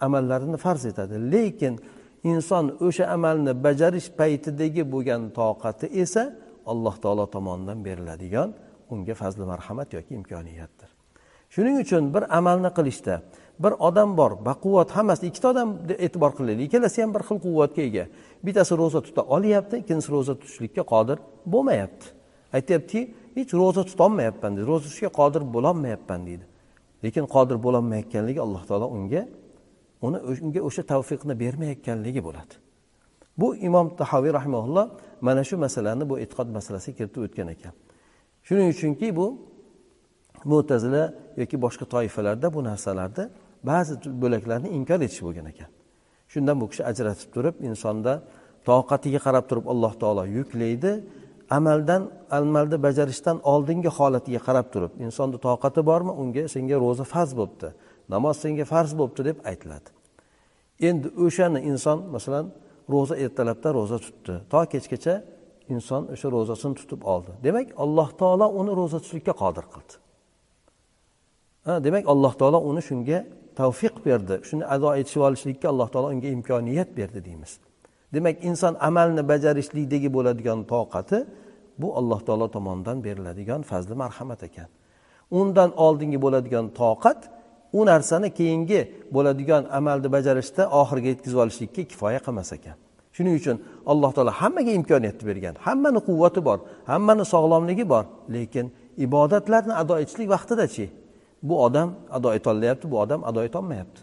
amallarini 0.00 0.56
farz 0.56 0.86
etadi. 0.86 1.14
Lekin 1.32 1.74
inson 2.24 2.64
o'sha 2.86 3.04
amalni 3.16 3.52
bajarish 3.64 4.08
paytidagi 4.20 4.82
bo'lgan 4.92 5.22
toqati 5.38 5.86
esa 6.02 6.22
alloh 6.72 6.94
taolo 7.02 7.26
tomonidan 7.34 7.78
beriladigan 7.86 8.48
unga 8.90 9.14
fazli 9.14 9.44
marhamat 9.52 9.88
yoki 9.96 10.14
imkoniyatdir. 10.14 10.88
Shuning 11.54 11.76
uchun 11.84 12.14
bir 12.14 12.22
amalni 12.38 12.70
qilishda 12.78 13.14
bir 13.58 13.72
odam 13.88 14.16
bor 14.16 14.32
baquvvat 14.48 14.90
hammasi 14.96 15.26
ikkita 15.30 15.48
odam 15.54 15.68
e'tibor 16.04 16.32
qilaylik 16.38 16.64
ikkalasi 16.68 17.02
ham 17.02 17.10
bir 17.14 17.22
xil 17.28 17.38
quvvatga 17.46 17.82
ega. 17.88 18.04
Bittasi 18.44 18.72
ro'za 18.80 19.00
tuta 19.06 19.22
olyapti 19.36 19.74
ikkinchisi 19.82 20.10
ro'za 20.16 20.34
tutishlikka 20.40 20.82
qodir 20.92 21.18
bo'lmayapti. 21.52 22.06
Aytyaptiki 22.56 23.02
hech 23.36 23.52
ro'za 23.60 23.82
tutolmayapman 23.90 24.50
deydi. 24.56 24.66
Ro'za 24.70 24.84
tutishga 24.88 25.10
qodir 25.20 25.42
bo'lolmayapman 25.54 26.20
deydi. 26.28 26.44
Lekin 27.04 27.24
qodir 27.34 27.56
bo'lolmayotganligi 27.66 28.40
alloh 28.46 28.62
taolo 28.68 28.86
unga 28.96 29.22
uni 30.06 30.18
unga 30.44 30.60
o'sha 30.68 30.82
tavfiqni 30.92 31.34
bermayotganligi 31.42 32.20
bo'ladi. 32.28 32.54
Bu 33.40 33.48
imom 33.68 33.86
tahoviy 34.00 34.32
rahimaulloh 34.38 34.86
mana 35.26 35.42
shu 35.48 35.56
masalani 35.64 36.04
bu 36.10 36.14
e'tiqod 36.22 36.48
masalasiga 36.56 36.96
kiritib 36.98 37.22
o'tgan 37.26 37.48
ekan. 37.54 37.74
Shuning 38.46 38.68
uchunki 38.74 39.08
bu 39.18 39.26
mo'tazila 40.50 41.02
yoki 41.40 41.56
boshqa 41.64 41.84
toifalarda 41.94 42.46
bu 42.54 42.60
narsalarni 42.70 43.24
ba'zi 43.70 43.94
bo'laklarni 44.22 44.68
inkor 44.78 45.00
etish 45.06 45.22
bo'lgan 45.26 45.46
ekan. 45.52 45.70
Shundan 46.32 46.56
bu 46.60 46.66
kishi 46.70 46.82
ajratib 46.90 47.28
turib 47.34 47.54
insonda 47.68 48.12
toqatiga 48.68 49.20
qarab 49.26 49.44
turib 49.50 49.66
alloh 49.72 49.92
taolo 50.02 50.24
yuklaydi 50.38 50.92
amaldan 51.58 52.02
amalni 52.38 52.76
bajarishdan 52.86 53.36
oldingi 53.52 53.90
holatiga 53.98 54.40
qarab 54.46 54.66
turib 54.74 54.92
insonni 55.06 55.38
toqati 55.46 55.80
bormi 55.90 56.12
unga 56.22 56.44
senga 56.54 56.76
ro'za 56.84 57.04
farz 57.12 57.30
bo'libdi. 57.38 57.68
Namoz 58.12 58.36
senga 58.42 58.64
farz 58.64 58.92
bo'libdi 58.98 59.22
deb 59.24 59.38
aytiladi. 59.50 59.88
Endi 60.88 61.08
o'shani 61.24 61.60
inson 61.70 61.98
masalan 62.14 62.46
ro'za 62.92 63.16
ertalabda 63.24 63.68
ro'za 63.78 63.98
tutdi. 63.98 64.34
To 64.50 64.60
kechgacha 64.72 65.14
inson 65.74 66.02
o'sha 66.14 66.28
ro'zasini 66.36 66.74
tutib 66.80 67.00
oldi. 67.12 67.30
Demak 67.46 67.68
alloh 67.84 68.08
taolo 68.20 68.46
uni 68.60 68.72
ro'za 68.80 68.98
tutishlikka 68.98 69.32
qodir 69.42 69.64
qildi. 69.74 69.94
Demak 71.86 72.04
alloh 72.12 72.32
taolo 72.40 72.58
uni 72.70 72.82
shunga 72.88 73.18
tavfiq 73.60 73.94
berdi. 74.06 74.34
Shuni 74.48 74.64
ado 74.74 74.88
etishib 75.00 75.22
olishlikka 75.28 75.66
alloh 75.72 75.88
taolo 75.92 76.08
unga 76.14 76.28
imkoniyat 76.36 76.90
berdi 76.98 77.20
deymiz. 77.28 77.52
Demak 78.14 78.36
inson 78.48 78.74
amalni 78.88 79.22
bajarishlikdagi 79.30 80.08
bo'ladigan 80.16 80.60
toqati 80.72 81.18
bu 81.80 81.88
alloh 81.98 82.20
taolo 82.26 82.46
tomonidan 82.56 83.04
beriladigan 83.06 83.62
fazli 83.70 83.94
marhamat 84.02 84.42
ekan. 84.48 84.68
Undan 85.40 85.70
oldingi 85.86 86.18
bo'ladigan 86.24 86.66
toqat 86.80 87.20
u 87.78 87.80
narsani 87.90 88.28
keyingi 88.38 88.80
bo'ladigan 89.14 89.62
amalni 89.78 90.08
bajarishda 90.16 90.62
oxiriga 90.80 91.08
yetkazib 91.12 91.38
olishlikka 91.44 91.82
kifoya 91.90 92.20
qilmas 92.26 92.50
ekan. 92.56 92.76
Shuning 93.16 93.34
uchun 93.40 93.56
alloh 93.92 94.10
taolo 94.16 94.32
hammaga 94.40 94.72
imkoniyatni 94.78 95.24
bergan 95.30 95.54
hammani 95.66 96.00
quvvati 96.08 96.40
bor 96.48 96.58
hammani 96.90 97.24
sog'lomligi 97.34 97.84
bor 97.92 98.04
lekin 98.36 98.66
ibodatlarni 99.06 99.74
ado 99.82 99.94
etishlik 100.02 100.28
vaqtidachi 100.34 100.86
bu 101.48 101.54
odam 101.66 101.88
ado 102.16 102.28
etolmayapti 102.38 102.86
bu 102.92 102.96
odam 103.04 103.20
ado 103.30 103.40
etolmayapti 103.48 104.00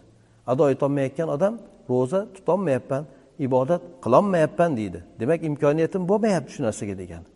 ado 0.52 0.64
etolmayotgan 0.74 1.28
odam 1.36 1.54
ro'za 1.90 2.20
tutolmayapman 2.34 3.04
ibodat 3.38 3.82
qilolmayapman 4.04 4.76
deydi. 4.76 5.00
Demak 5.20 5.40
imkoniyatim 5.44 6.02
bo'lmayapti 6.10 6.50
shu 6.54 6.62
narsaga 6.62 6.94
degani. 7.02 7.28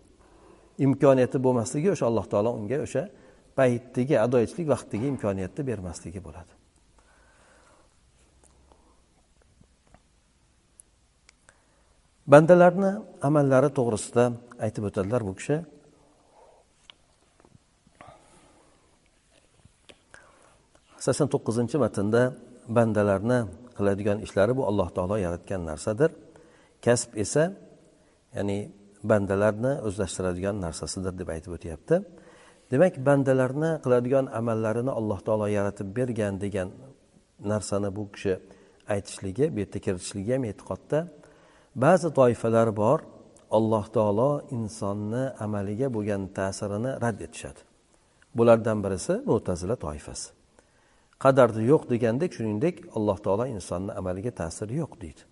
Imkoniyati 0.87 1.39
bo'lmasligi 1.45 1.89
o'sha 1.95 2.07
alloh 2.11 2.27
taolo 2.33 2.51
unga 2.59 2.79
o'sha 2.87 3.03
paytdagi 3.59 4.15
ado 4.25 4.37
etishlik 4.45 4.69
vaqtidagi 4.75 5.07
imkoniyatni 5.15 5.63
bermasligi 5.71 6.21
bo'ladi. 6.27 6.53
Bandalarni 12.33 12.91
amallari 13.29 13.71
to'g'risida 13.79 14.25
aytib 14.65 14.89
o'tadilar 14.89 15.23
bu 15.29 15.33
kishi. 15.39 15.57
Sakson 21.05 21.29
to'qqizinchi 21.35 21.77
matnda 21.85 22.23
bandalarni 22.77 23.39
qiladigan 23.77 24.19
ishlari 24.27 24.53
bu 24.59 24.63
alloh 24.71 24.89
taolo 24.97 25.17
yaratgan 25.27 25.63
narsadir. 25.71 26.11
Kasb 26.85 27.11
esa 27.25 27.45
ya'ni 28.37 28.59
bandalarni 29.11 29.73
o'zlashtiradigan 29.87 30.57
narsasidir 30.67 31.15
deb 31.21 31.29
aytib 31.35 31.53
o'tyapti. 31.57 31.97
Demak 32.71 32.95
bandalarni 33.07 33.71
qiladigan 33.85 34.27
amallarini 34.39 34.93
alloh 34.99 35.21
taolo 35.27 35.47
yaratib 35.59 35.89
bergan 35.97 36.35
degan 36.45 36.69
narsani 37.51 37.97
bu 37.97 38.13
kishi 38.15 38.35
aytishligi 38.95 39.47
bu 39.55 39.59
yerda 39.63 39.79
kiritishligi 39.85 40.33
ham 40.35 40.45
e'tiqodda. 40.51 40.99
Ba'zi 41.85 42.09
toifalar 42.19 42.69
bor 42.83 42.99
alloh 43.51 43.85
taolo 43.97 44.31
insonni 44.57 45.25
amaliga 45.45 45.89
bo'lgan 45.97 46.23
ta'sirini 46.39 46.91
rad 47.05 47.19
etishadi. 47.27 47.61
Bulardan 48.39 48.79
birisi 48.85 49.15
mo'tazila 49.31 49.77
toifasi. 49.87 50.29
Qadarni 51.25 51.63
yo'q 51.73 51.83
degandek 51.93 52.31
shuningdek 52.37 52.77
alloh 52.97 53.19
taolo 53.25 53.45
insonni 53.57 53.93
amaliga 54.01 54.33
ta'siri 54.41 54.75
yo'q 54.83 54.93
deydi. 55.03 55.23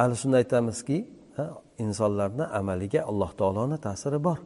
Ahli 0.00 0.14
sunna 0.22 0.36
aytamizki 0.42 0.98
insonlarni 1.84 2.44
amaliga 2.60 3.00
alloh 3.10 3.30
taoloni 3.40 3.78
ta'siri 3.86 4.18
bor. 4.28 4.38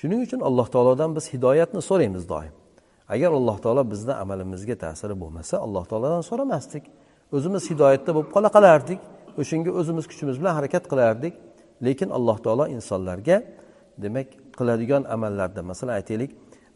Shuning 0.00 0.20
uchun 0.26 0.40
alloh 0.48 0.66
taolodan 0.74 1.10
biz 1.16 1.24
hidoyatni 1.32 1.80
so'raymiz 1.88 2.24
doim. 2.32 2.52
Agar 3.14 3.30
alloh 3.38 3.58
taolo 3.64 3.82
bizni 3.92 4.14
amalimizga 4.22 4.76
ta'siri 4.84 5.14
bo'lmasa 5.22 5.54
alloh 5.64 5.84
taolodan 5.90 6.22
so'ramasdik. 6.30 6.84
O'zimiz 7.36 7.64
hidoyatda 7.70 8.10
bo'lib 8.16 8.30
qola 8.36 8.48
qolardik 8.56 9.00
o'shanga 9.40 9.70
o'zimiz 9.80 10.04
kuchimiz 10.10 10.36
bilan 10.40 10.54
harakat 10.58 10.84
qilardik. 10.92 11.34
Lekin 11.86 12.08
alloh 12.16 12.38
taolo 12.44 12.64
insonlarga 12.76 13.36
demak 14.04 14.28
qiladigan 14.58 15.02
amallarda 15.14 15.62
masalan 15.70 15.94
aytaylik 15.98 16.30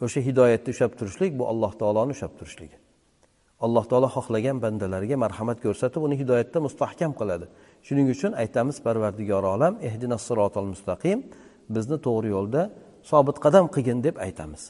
o'sha 0.04 0.20
hidoyatda 0.28 0.68
ushlab 0.74 0.92
turishlik 0.98 1.32
bu 1.38 1.44
alloh 1.52 1.72
taoloni 1.80 2.12
ushlab 2.16 2.32
turishligi. 2.38 2.76
Alloh 3.66 3.84
taolo 3.90 4.08
xohlagan 4.16 4.56
bandalariga 4.64 5.16
marhamat 5.24 5.58
ko'rsatib 5.64 6.00
uni 6.06 6.16
hidoyatda 6.22 6.58
mustahkam 6.66 7.12
qiladi. 7.20 7.46
Shuning 7.86 8.06
uchun 8.14 8.32
aytamiz 8.42 8.76
parvardigor 8.86 9.44
olam 9.54 9.74
ehdina 9.88 10.16
sirotol 10.26 10.66
mustaqim 10.74 11.18
bizni 11.74 11.96
to'g'ri 12.06 12.28
yo'lda 12.36 12.62
sobit 13.10 13.36
qadam 13.44 13.64
qilgin 13.74 13.98
deb 14.06 14.16
aytamiz. 14.26 14.62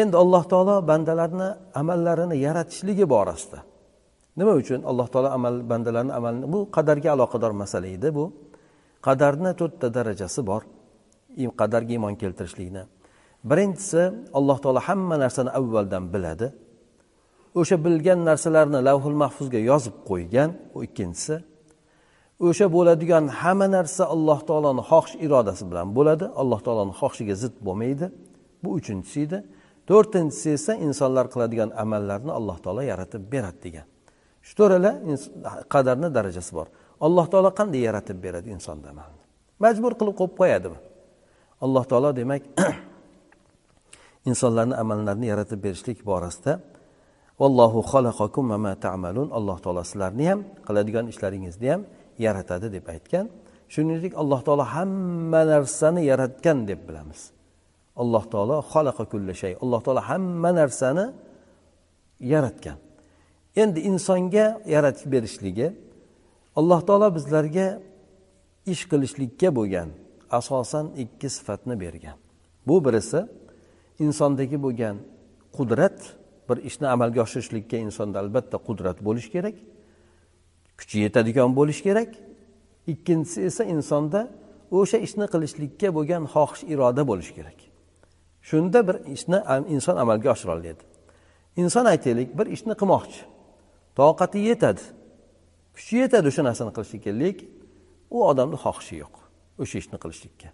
Endi 0.00 0.16
alloh 0.22 0.44
taolo 0.52 0.74
bandalarni 0.90 1.48
amallarini 1.80 2.36
yaratishligi 2.46 3.04
borasida 3.14 3.60
nima 4.38 4.52
uchun 4.60 4.80
alloh 4.90 5.06
taolo 5.12 5.28
amal 5.36 5.54
bandalarni 5.70 6.12
amalini 6.18 6.46
bu 6.54 6.60
qadarga 6.76 7.08
aloqador 7.16 7.52
masala 7.62 7.88
edi 7.96 8.08
bu. 8.16 8.24
Qadarni 9.06 9.50
to'rtta 9.60 9.86
darajasi 9.96 10.40
bor. 10.50 10.62
Qadarga 11.60 11.92
iymon 11.96 12.14
keltirishlikni. 12.22 12.82
Birinchisi 13.50 14.02
alloh 14.38 14.58
taolo 14.62 14.80
hamma 14.88 15.16
narsani 15.24 15.50
avvaldan 15.58 16.04
biladi. 16.14 16.46
O'sha 17.60 17.76
bilgan 17.84 18.20
narsalarni 18.28 18.80
lavhul 18.88 19.16
mahfuzga 19.22 19.60
yozib 19.70 19.96
qo'ygan. 20.08 20.50
U 20.76 20.78
ikkinchisi 20.86 21.34
o'sha 22.46 22.66
bo'ladigan 22.76 23.24
hamma 23.40 23.66
narsa 23.76 24.02
alloh 24.14 24.40
taoloni 24.48 24.82
xohish 24.90 25.14
irodasi 25.26 25.64
bilan 25.70 25.88
bo'ladi. 25.96 26.24
Alloh 26.42 26.60
taoloni 26.66 26.94
xohishiga 27.00 27.34
zid 27.42 27.54
bo'lmaydi. 27.66 28.06
Bu 28.62 28.68
uchinchisi 28.78 29.20
edi. 29.26 29.38
To'rtinchisi 29.90 30.48
esa 30.58 30.72
insonlar 30.86 31.26
qiladigan 31.32 31.70
amallarni 31.82 32.32
alloh 32.38 32.56
taolo 32.64 32.82
yaratib 32.92 33.22
beradi 33.32 33.58
degan. 33.66 33.86
Shu 34.46 34.52
to'rala 34.60 34.90
qadarni 35.74 36.08
darajasi 36.16 36.52
bor. 36.58 36.66
Alloh 37.06 37.26
taolo 37.32 37.50
qanday 37.58 37.82
yaratib 37.88 38.18
beradi 38.26 38.48
insonni 38.56 38.86
amalni? 38.94 39.22
Majbur 39.64 39.92
qilib 40.00 40.14
qo'yib 40.20 40.34
qo'yadimi? 40.40 40.78
Alloh 41.64 41.84
taolo 41.90 42.10
demak 42.20 42.42
insonlarni 44.30 44.74
amallarini 44.82 45.26
yaratib 45.32 45.58
berishlik 45.66 45.98
borasida 46.10 46.52
vallohu 47.40 47.80
xalaqakum 47.92 48.44
ma 48.64 48.74
ta'malun. 48.84 49.28
Alloh 49.38 49.56
taolo 49.64 49.82
sizlarni 49.90 50.24
ham 50.30 50.40
qiladigan 50.66 51.04
ishlaringizni 51.12 51.68
ham 51.74 51.82
yaratadi 52.18 52.72
deb 52.72 52.86
aytgan. 52.94 53.26
Shuningdek 53.72 54.12
alloh 54.20 54.40
taolo 54.46 54.64
hamma 54.74 55.42
narsani 55.52 56.02
yaratgan 56.10 56.58
deb 56.68 56.80
bilamiz. 56.88 57.20
Alloh 58.02 58.24
taolo 58.32 58.56
xalaqa 58.72 59.04
kulli 59.12 59.34
shay 59.42 59.52
alloh 59.62 59.80
taolo 59.84 60.02
hamma 60.10 60.50
narsani 60.60 61.06
yaratgan. 62.32 62.78
Endi 63.62 63.80
insonga 63.90 64.46
yaratib 64.74 65.08
berishligi 65.14 65.68
alloh 66.60 66.80
taolo 66.88 67.08
bizlarga 67.16 67.66
ish 68.72 68.82
qilishlikka 68.90 69.48
bo'lgan 69.58 69.88
asosan 70.38 70.86
ikki 71.02 71.28
sifatni 71.36 71.74
bergan. 71.84 72.16
Bu 72.66 72.84
birisi 72.84 73.20
insondagi 74.04 74.62
bo'lgan 74.64 74.96
qudrat 75.56 75.98
bir 76.48 76.56
ishni 76.68 76.86
amalga 76.94 77.20
oshirishlikka 77.26 77.76
insonda 77.86 78.16
albatta 78.24 78.56
qudrat 78.68 78.98
bo'lishi 79.06 79.30
kerak. 79.36 79.56
Kuchi 80.82 80.98
yetadigan 81.06 81.50
bo'lishi 81.58 81.82
kerak. 81.88 82.10
Ikkinchisi 82.92 83.40
esa 83.48 83.64
insonda 83.74 84.20
o'sha 84.78 84.98
ishni 85.06 85.26
qilishlikka 85.32 85.88
bo'lgan 85.96 86.24
xohish 86.34 86.62
iroda 86.72 87.02
bo'lishi 87.10 87.32
kerak. 87.38 87.58
Shunda 88.48 88.80
bir 88.88 88.96
ishni 89.16 89.38
inson 89.74 89.96
amalga 90.02 90.28
oshira 90.34 90.52
oladi. 90.56 90.82
Inson 91.62 91.86
aytaylik 91.92 92.30
bir 92.38 92.46
ishni 92.56 92.74
qilmoqchi. 92.80 93.20
Toqati 93.98 94.38
yetadi. 94.48 94.82
Kuchi 95.76 95.94
yetadi 96.02 96.26
o'sha 96.32 96.42
narsani 96.48 96.72
qilishlikka 96.76 97.10
lekin 97.22 97.48
u 98.14 98.18
odamni 98.30 98.58
xohishi 98.64 98.94
yo'q 99.02 99.14
o'sha 99.62 99.76
ishni 99.82 99.98
qilishlikka. 100.02 100.48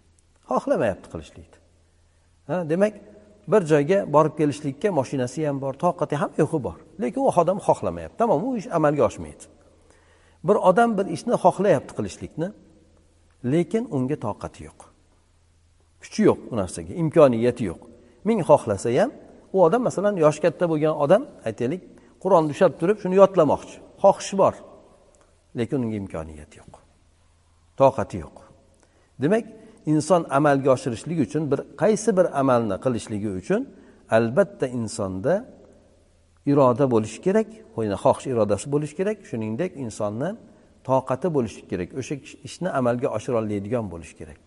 Xohlamayapti 0.49 1.07
qilishlikni. 1.13 1.57
Ha 2.49 2.55
demak 2.71 2.93
bir 3.51 3.61
joyga 3.71 3.99
borib 4.15 4.33
kelishlikka 4.39 4.89
moshinasi 4.99 5.39
ham 5.47 5.57
bor 5.63 5.73
toqati 5.85 6.15
ham 6.21 6.31
yo'qi 6.41 6.59
bor 6.67 6.77
lekin 7.01 7.19
u 7.25 7.31
odam 7.41 7.57
xohlamayapti. 7.67 8.17
Tamom 8.21 8.39
u 8.47 8.57
ish 8.59 8.67
amalga 8.77 9.03
oshmaydi. 9.09 9.43
Bir 10.47 10.55
odam 10.69 10.97
bir 10.97 11.05
ishni 11.15 11.35
xohlayapti 11.43 11.93
qilishlikni 11.97 12.47
lekin 13.53 13.83
unga 13.95 14.17
toqati 14.25 14.63
yo'q. 14.67 14.79
Kuchi 16.01 16.21
yo'q 16.29 16.39
u 16.51 16.55
narsaga 16.61 16.93
imkoniyati 17.01 17.63
yo'q. 17.69 17.81
Ming 18.27 18.39
xohlasa 18.49 18.89
ham 18.99 19.11
u 19.53 19.57
odam 19.67 19.81
masalan 19.87 20.15
yoshi 20.23 20.41
katta 20.45 20.65
bo'lgan 20.71 20.95
odam 21.03 21.23
aytaylik 21.47 21.81
qur'onni 22.23 22.51
ushlab 22.55 22.73
turib 22.79 22.97
shuni 23.03 23.15
yodlamoqchi 23.21 23.77
xohishi 24.03 24.35
bor 24.41 24.53
lekin 25.59 25.77
unga 25.85 25.97
imkoniyati 26.03 26.55
yo'q 26.61 26.73
toqati 27.81 28.17
yo'q. 28.23 28.37
Demak 29.21 29.45
inson 29.93 30.21
amalga 30.37 30.69
oshirishligi 30.75 31.21
uchun 31.27 31.43
bir 31.51 31.59
qaysi 31.81 32.09
bir 32.17 32.25
amalni 32.41 32.75
qilishligi 32.85 33.29
uchun 33.41 33.61
albatta 34.17 34.67
insonda 34.79 35.33
iroda 36.51 36.85
bo'lishi 36.93 37.19
kerak 37.25 37.47
xohish 38.03 38.27
irodasi 38.33 38.67
bo'lishi 38.73 38.95
kerak 38.99 39.17
shuningdek 39.29 39.71
insonni 39.85 40.29
toqati 40.87 41.27
bo'lishi 41.35 41.61
kerak 41.71 41.89
o'sha 41.99 42.15
ishni 42.47 42.69
amalga 42.79 43.07
oshira 43.17 43.37
oladigan 43.41 43.85
bo'lishi 43.93 44.15
kerak. 44.21 44.37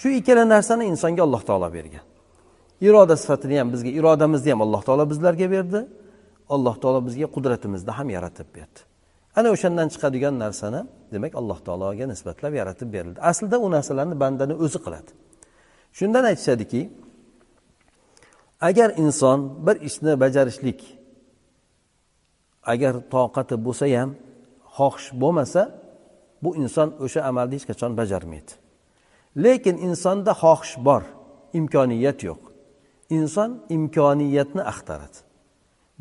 Shu 0.00 0.08
ikkala 0.18 0.44
narsani 0.54 0.84
insonga 0.92 1.22
alloh 1.26 1.42
taolo 1.48 1.68
bergan. 1.76 2.04
Iroda 2.88 3.16
sifatini 3.22 3.56
ham 3.60 3.68
bizga 3.74 3.90
irodamizni 3.98 4.50
ham 4.54 4.60
alloh 4.66 4.82
taolo 4.88 5.04
bizlarga 5.12 5.46
berdi. 5.54 5.80
Alloh 6.54 6.76
taolo 6.82 7.00
bizga 7.06 7.26
qudratimizni 7.34 7.92
ham 7.98 8.08
yaratib 8.16 8.48
berdi. 8.56 8.78
Ana 9.38 9.48
o'shandan 9.54 9.88
chiqadigan 9.94 10.34
narsani 10.44 10.80
demak 11.14 11.32
alloh 11.40 11.58
taologa 11.66 12.06
nisbatlab 12.12 12.52
yaratib 12.60 12.88
berildi. 12.94 13.18
Aslida 13.30 13.56
u 13.66 13.68
narsalarni 13.76 14.16
bandani 14.22 14.54
o'zi 14.64 14.78
qiladi. 14.84 15.10
Shundan 15.98 16.24
aytishadiki 16.30 16.80
agar 18.60 18.90
inson 19.04 19.66
bir 19.66 19.76
ishni 19.88 20.20
bajarishlik 20.20 20.95
agar 22.72 22.94
toqati 23.14 23.56
bo'lsa 23.66 23.86
ham 23.96 24.10
xohish 24.76 25.08
bo'lmasa 25.22 25.62
bu 26.42 26.50
inson 26.62 26.88
o'sha 27.04 27.20
amalni 27.30 27.54
hech 27.58 27.66
qachon 27.70 27.92
bajarmaydi. 28.00 28.52
Lekin 29.44 29.76
insonda 29.88 30.32
xohish 30.42 30.74
bor 30.86 31.02
imkoniyat 31.58 32.18
yo'q. 32.28 32.40
Inson 33.18 33.50
imkoniyatni 33.76 34.62
axtaradi. 34.72 35.18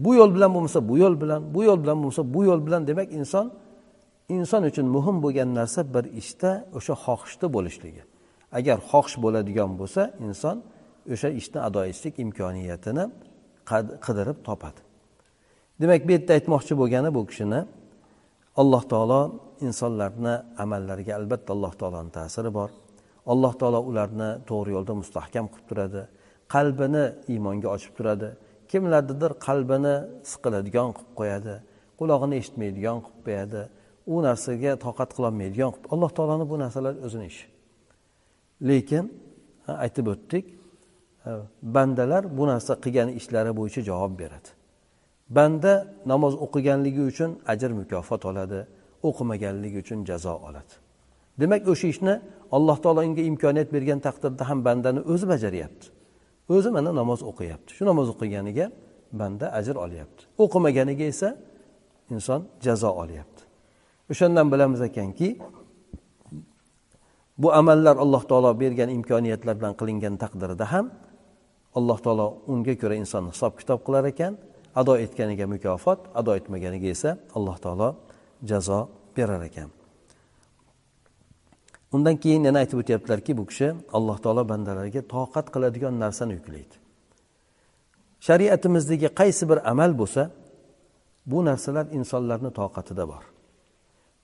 Bu 0.04 0.12
yo'l 0.20 0.32
bilan 0.36 0.52
bo'lmasa 0.56 0.80
bu 0.90 0.96
yo'l 1.04 1.16
bilan 1.22 1.42
bu 1.56 1.62
yo'l 1.68 1.80
bilan 1.84 1.98
bo'lmasa 2.02 2.24
bu 2.34 2.42
yo'l 2.50 2.62
bilan 2.68 2.82
demak 2.90 3.10
inson 3.20 3.46
inson 4.38 4.62
uchun 4.70 4.86
muhim 4.96 5.18
bo'lgan 5.24 5.50
narsa 5.60 5.82
bir 5.96 6.06
ishda 6.22 6.52
o'sha 6.78 6.94
xohishda 7.06 7.48
bo'lishligi. 7.56 8.04
Agar 8.58 8.78
xohish 8.92 9.16
bo'ladigan 9.24 9.72
bo'lsa 9.80 10.02
inson 10.28 10.58
o'sha 11.14 11.30
ishni 11.40 11.60
ado 11.68 11.80
etishlik 11.90 12.16
imkoniyatini 12.26 13.06
qidirib 14.06 14.38
topadi. 14.48 14.85
Demak 15.82 16.02
bu 16.08 16.12
yerda 16.16 16.32
aytmoqchi 16.38 16.74
bo'lgani 16.82 17.10
bu 17.18 17.22
kishini 17.30 17.60
alloh 18.62 18.84
taolo 18.92 19.22
insonlarni 19.68 20.36
amallariga 20.64 21.14
albatta 21.20 21.50
alloh 21.56 21.74
taoloni 21.82 22.12
ta'siri 22.18 22.54
bor. 22.54 22.70
Alloh 23.34 23.54
taolo 23.60 23.80
ularni 23.90 24.30
to'g'ri 24.50 24.72
yo'lda 24.76 24.94
mustahkam 25.02 25.46
qilib 25.54 25.68
turadi. 25.70 26.02
Qalbini 26.54 27.06
iymonga 27.34 27.68
ochib 27.76 27.94
turadi. 27.98 28.30
Kimlarnidir 28.72 29.32
qalbini 29.48 29.96
siqiladigan 30.32 30.90
qilib 30.98 31.14
qo'yadi. 31.20 31.56
Qulog'ini 32.00 32.36
eshitmaydigan 32.42 32.98
qilib 33.06 33.22
qo'yadi. 33.28 33.62
U 34.14 34.16
narsaga 34.28 34.72
toqat 34.86 35.10
qilolmaydigan 35.18 35.70
qilib 35.76 35.88
alloh 35.94 36.12
taoloni 36.18 36.46
bu 36.52 36.56
narsalar 36.64 36.94
o'zini 37.08 37.26
ishi. 37.32 37.46
Lekin 38.70 39.06
aytib 39.86 40.06
o'tdik 40.14 40.46
bandalar 41.76 42.24
bu 42.38 42.44
narsa 42.52 42.74
qilgan 42.84 43.10
ishlari 43.20 43.52
bo'yicha 43.60 43.82
javob 43.90 44.14
beradi. 44.22 44.50
Banda 45.30 45.88
namoz 46.06 46.34
o'qiganligi 46.46 47.02
uchun 47.12 47.32
ajr 47.48 47.72
mukofot 47.80 48.26
oladi 48.26 48.60
o'qimaganligi 49.04 49.78
uchun 49.84 50.00
jazo 50.10 50.34
oladi. 50.48 50.74
Demak 51.40 51.68
o'sha 51.68 51.88
ishni 51.94 52.14
alloh 52.56 52.78
taolo 52.84 53.02
unga 53.10 53.24
imkoniyat 53.32 53.70
bergan 53.76 54.00
taqdirda 54.08 54.44
ham 54.50 54.60
bandani 54.68 55.02
o'zi 55.12 55.26
bajaryapti. 55.34 55.86
O'zi 56.56 56.70
mana 56.78 56.92
namoz 57.00 57.20
o'qiyapti. 57.30 57.70
Shu 57.78 57.84
namoz 57.92 58.08
o'qiganiga 58.14 58.66
banda 59.20 59.46
ajr 59.60 59.76
olyapti. 59.86 60.22
O'qimaganiga 60.44 61.06
esa 61.14 61.30
inson 62.14 62.42
jazo 62.66 62.90
olyapti. 63.04 63.42
O'shandan 64.12 64.48
bilamiz 64.54 64.82
ekanki 64.90 65.30
bu 67.38 67.54
amallar 67.54 67.96
alloh 68.04 68.24
taolo 68.30 68.52
bergan 68.60 68.90
imkoniyatlar 68.98 69.56
bilan 69.60 69.74
qilingan 69.80 70.16
taqdirda 70.24 70.66
ham 70.74 70.86
alloh 71.78 71.98
taolo 72.06 72.28
unga 72.54 72.74
ko'ra 72.82 72.96
insonni 73.02 73.30
hisob 73.36 73.54
kitob 73.60 73.80
qilar 73.88 74.04
ekan 74.14 74.34
ado 74.76 74.94
etganiga 75.06 75.46
mukofot 75.54 76.00
ado 76.20 76.32
etmaganiga 76.40 76.88
esa 76.96 77.18
alloh 77.38 77.58
taolo 77.66 77.90
jazo 78.50 78.80
berar 79.18 79.42
ekan. 79.50 79.70
Undan 81.96 82.16
keyin 82.24 82.44
yana 82.48 82.60
aytib 82.64 82.78
o'tyaptilarki 82.84 83.38
bu 83.38 83.46
kishi 83.50 83.68
alloh 83.98 84.18
taolo 84.24 84.44
bandalarga 84.52 85.02
toqat 85.16 85.46
qiladigan 85.54 85.96
narsani 86.04 86.34
yuklaydi. 86.38 86.76
Shariatimizdagi 88.28 89.08
qaysi 89.20 89.44
bir 89.50 89.60
amal 89.72 89.92
bo'lsa 90.02 90.24
bu 91.32 91.46
narsalar 91.46 91.86
insonlarni 91.98 92.52
toqatida 92.60 93.04
bor. 93.12 93.24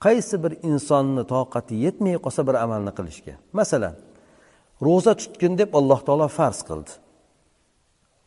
Qaysi 0.06 0.36
bir 0.44 0.54
insonni 0.70 1.24
toqati 1.34 1.76
yetmay 1.86 2.16
qolsa 2.26 2.42
bir 2.48 2.56
amalni 2.66 2.92
qilishga. 2.98 3.34
Masalan 3.60 3.96
ro'za 4.86 5.14
tutgin 5.22 5.54
deb 5.62 5.70
alloh 5.80 6.00
taolo 6.08 6.28
farz 6.38 6.60
qildi. 6.70 6.92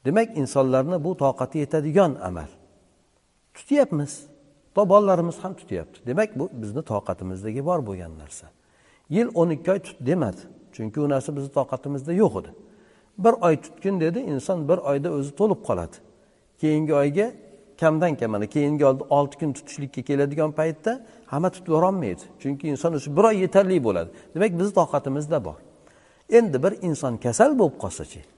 Demak 0.05 0.37
insonlarni 0.37 1.05
bu 1.05 1.17
toqati 1.17 1.59
yetadigan 1.59 2.17
amal. 2.23 2.49
Tutyapmiz. 3.55 4.27
To 4.75 4.89
bolalarimiz 4.89 5.39
ham 5.39 5.55
tutyapti. 5.55 6.07
Demak 6.07 6.39
bu 6.39 6.51
bizni 6.53 6.83
toqatimizdagi 6.83 7.65
bor 7.67 7.87
bo'lgan 7.87 8.19
narsa. 8.19 8.47
Yil 9.11 9.29
o'n 9.35 9.51
ikki 9.51 9.73
oy 9.73 9.79
tut 9.79 9.97
demadi. 10.01 10.41
Chunki 10.73 11.01
u 11.01 11.09
narsa 11.09 11.37
bizni 11.37 11.53
toqatimizda 11.53 12.13
yo'q 12.13 12.41
edi. 12.41 12.51
Bir 13.19 13.33
oy 13.47 13.57
tutgin 13.57 14.01
dedi 14.01 14.19
inson 14.19 14.69
bir 14.69 14.79
oyda 14.79 15.11
o'zi 15.11 15.37
to'lib 15.37 15.61
qoladi. 15.67 15.97
Keyingi 16.61 16.95
oyga 16.95 17.33
kamdan 17.81 18.17
kam 18.17 18.31
mana 18.31 18.47
keyingi 18.47 18.85
olti 18.87 19.39
kun 19.39 19.53
tutishlikka 19.53 20.03
keladigan 20.03 20.53
paytda 20.53 21.07
hamma 21.27 21.51
tutib 21.51 21.69
yuborolmaydi. 21.69 22.23
Chunki 22.39 22.69
inson 22.69 22.93
o'sha 22.93 23.17
bir 23.17 23.25
oy 23.25 23.37
yetarli 23.45 23.85
bo'ladi. 23.85 24.11
Demak 24.35 24.59
bizni 24.59 24.75
toqatimizda 24.75 25.45
bor. 25.45 25.59
Endi 26.31 26.63
bir 26.63 26.73
inson 26.83 27.17
kasal 27.17 27.59
bo'lib 27.59 27.79
qolsachi 27.79 28.34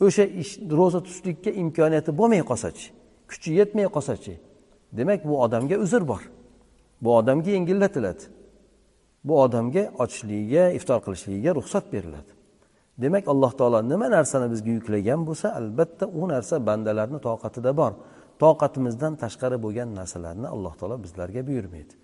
o'sha 0.00 0.24
ish 0.42 0.52
ro'za 0.78 1.00
tutishlikka 1.06 1.50
imkoniyati 1.62 2.10
bo'lmay 2.20 2.42
qolsachi 2.50 2.86
kuchi 3.30 3.50
yetmay 3.58 3.86
qolsachi 3.96 4.34
demak 4.92 5.20
bu 5.28 5.42
odamga 5.42 5.76
uzr 5.84 6.08
bor. 6.08 6.22
Bu 7.02 7.16
odamga 7.16 7.50
yengillatiladi 7.50 8.24
bu 9.24 9.40
odamga 9.42 9.82
ochishligiga 10.02 10.64
iftor 10.78 11.00
qilishligiga 11.04 11.54
ruxsat 11.58 11.92
beriladi. 11.92 12.30
Demak 12.98 13.28
alloh 13.32 13.52
taolo 13.58 13.80
nima 13.92 14.08
narsani 14.16 14.50
bizga 14.52 14.70
yuklagan 14.78 15.20
bo'lsa 15.28 15.46
albatta 15.58 16.06
u 16.20 16.28
narsa 16.28 16.66
bandalarni 16.66 17.18
toqatida 17.28 17.72
bor. 17.80 17.92
Toqatimizdan 18.42 19.14
tashqari 19.22 19.58
bo'lgan 19.64 19.88
narsalarni 19.98 20.46
alloh 20.54 20.74
taolo 20.80 20.96
bizlarga 21.04 21.46
buyurmaydi. 21.48 21.94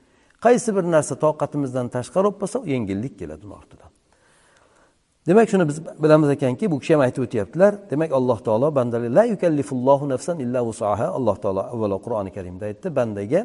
Qaysi 0.44 0.76
bir 0.76 0.84
narsa 0.94 1.14
toqatimizdan 1.24 1.86
tashqari 1.96 2.24
bo'lib 2.26 2.38
qolsa 2.42 2.58
yengillik 2.74 3.14
keladi 3.20 3.46
uni 3.46 3.54
ortidan. 3.60 3.89
Demak 5.28 5.46
shuni 5.52 5.64
biz 5.70 5.78
bilamiz 6.02 6.28
ekanki 6.36 6.64
bu 6.72 6.76
kishi 6.82 6.92
ham 6.94 7.02
aytib 7.06 7.22
o'tyaptilar. 7.26 7.72
Demak 7.90 8.10
alloh 8.18 8.38
taolo 8.46 8.68
bandalar 8.78 9.10
la 9.18 9.24
yukallifullohu 9.32 10.04
nafsan 10.12 10.36
illa 10.44 10.60
vusaha 10.68 11.06
alloh 11.18 11.36
taolo 11.42 11.62
avvalo 11.74 11.96
qur'oni 12.04 12.30
karimda 12.36 12.64
aytdi. 12.70 12.86
Bandaga 12.98 13.40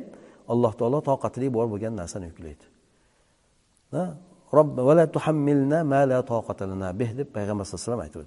alloh 0.53 0.73
taolo 0.79 0.99
toqatli 1.09 1.47
bor 1.55 1.65
bo'lgan 1.73 1.93
narsani 2.01 2.25
yuklaydi. 2.31 2.65
Deb 7.19 7.27
payg'ambar 7.37 7.65
sallallohu 7.69 8.01
alayhi 8.01 8.13
vasallam 8.13 8.25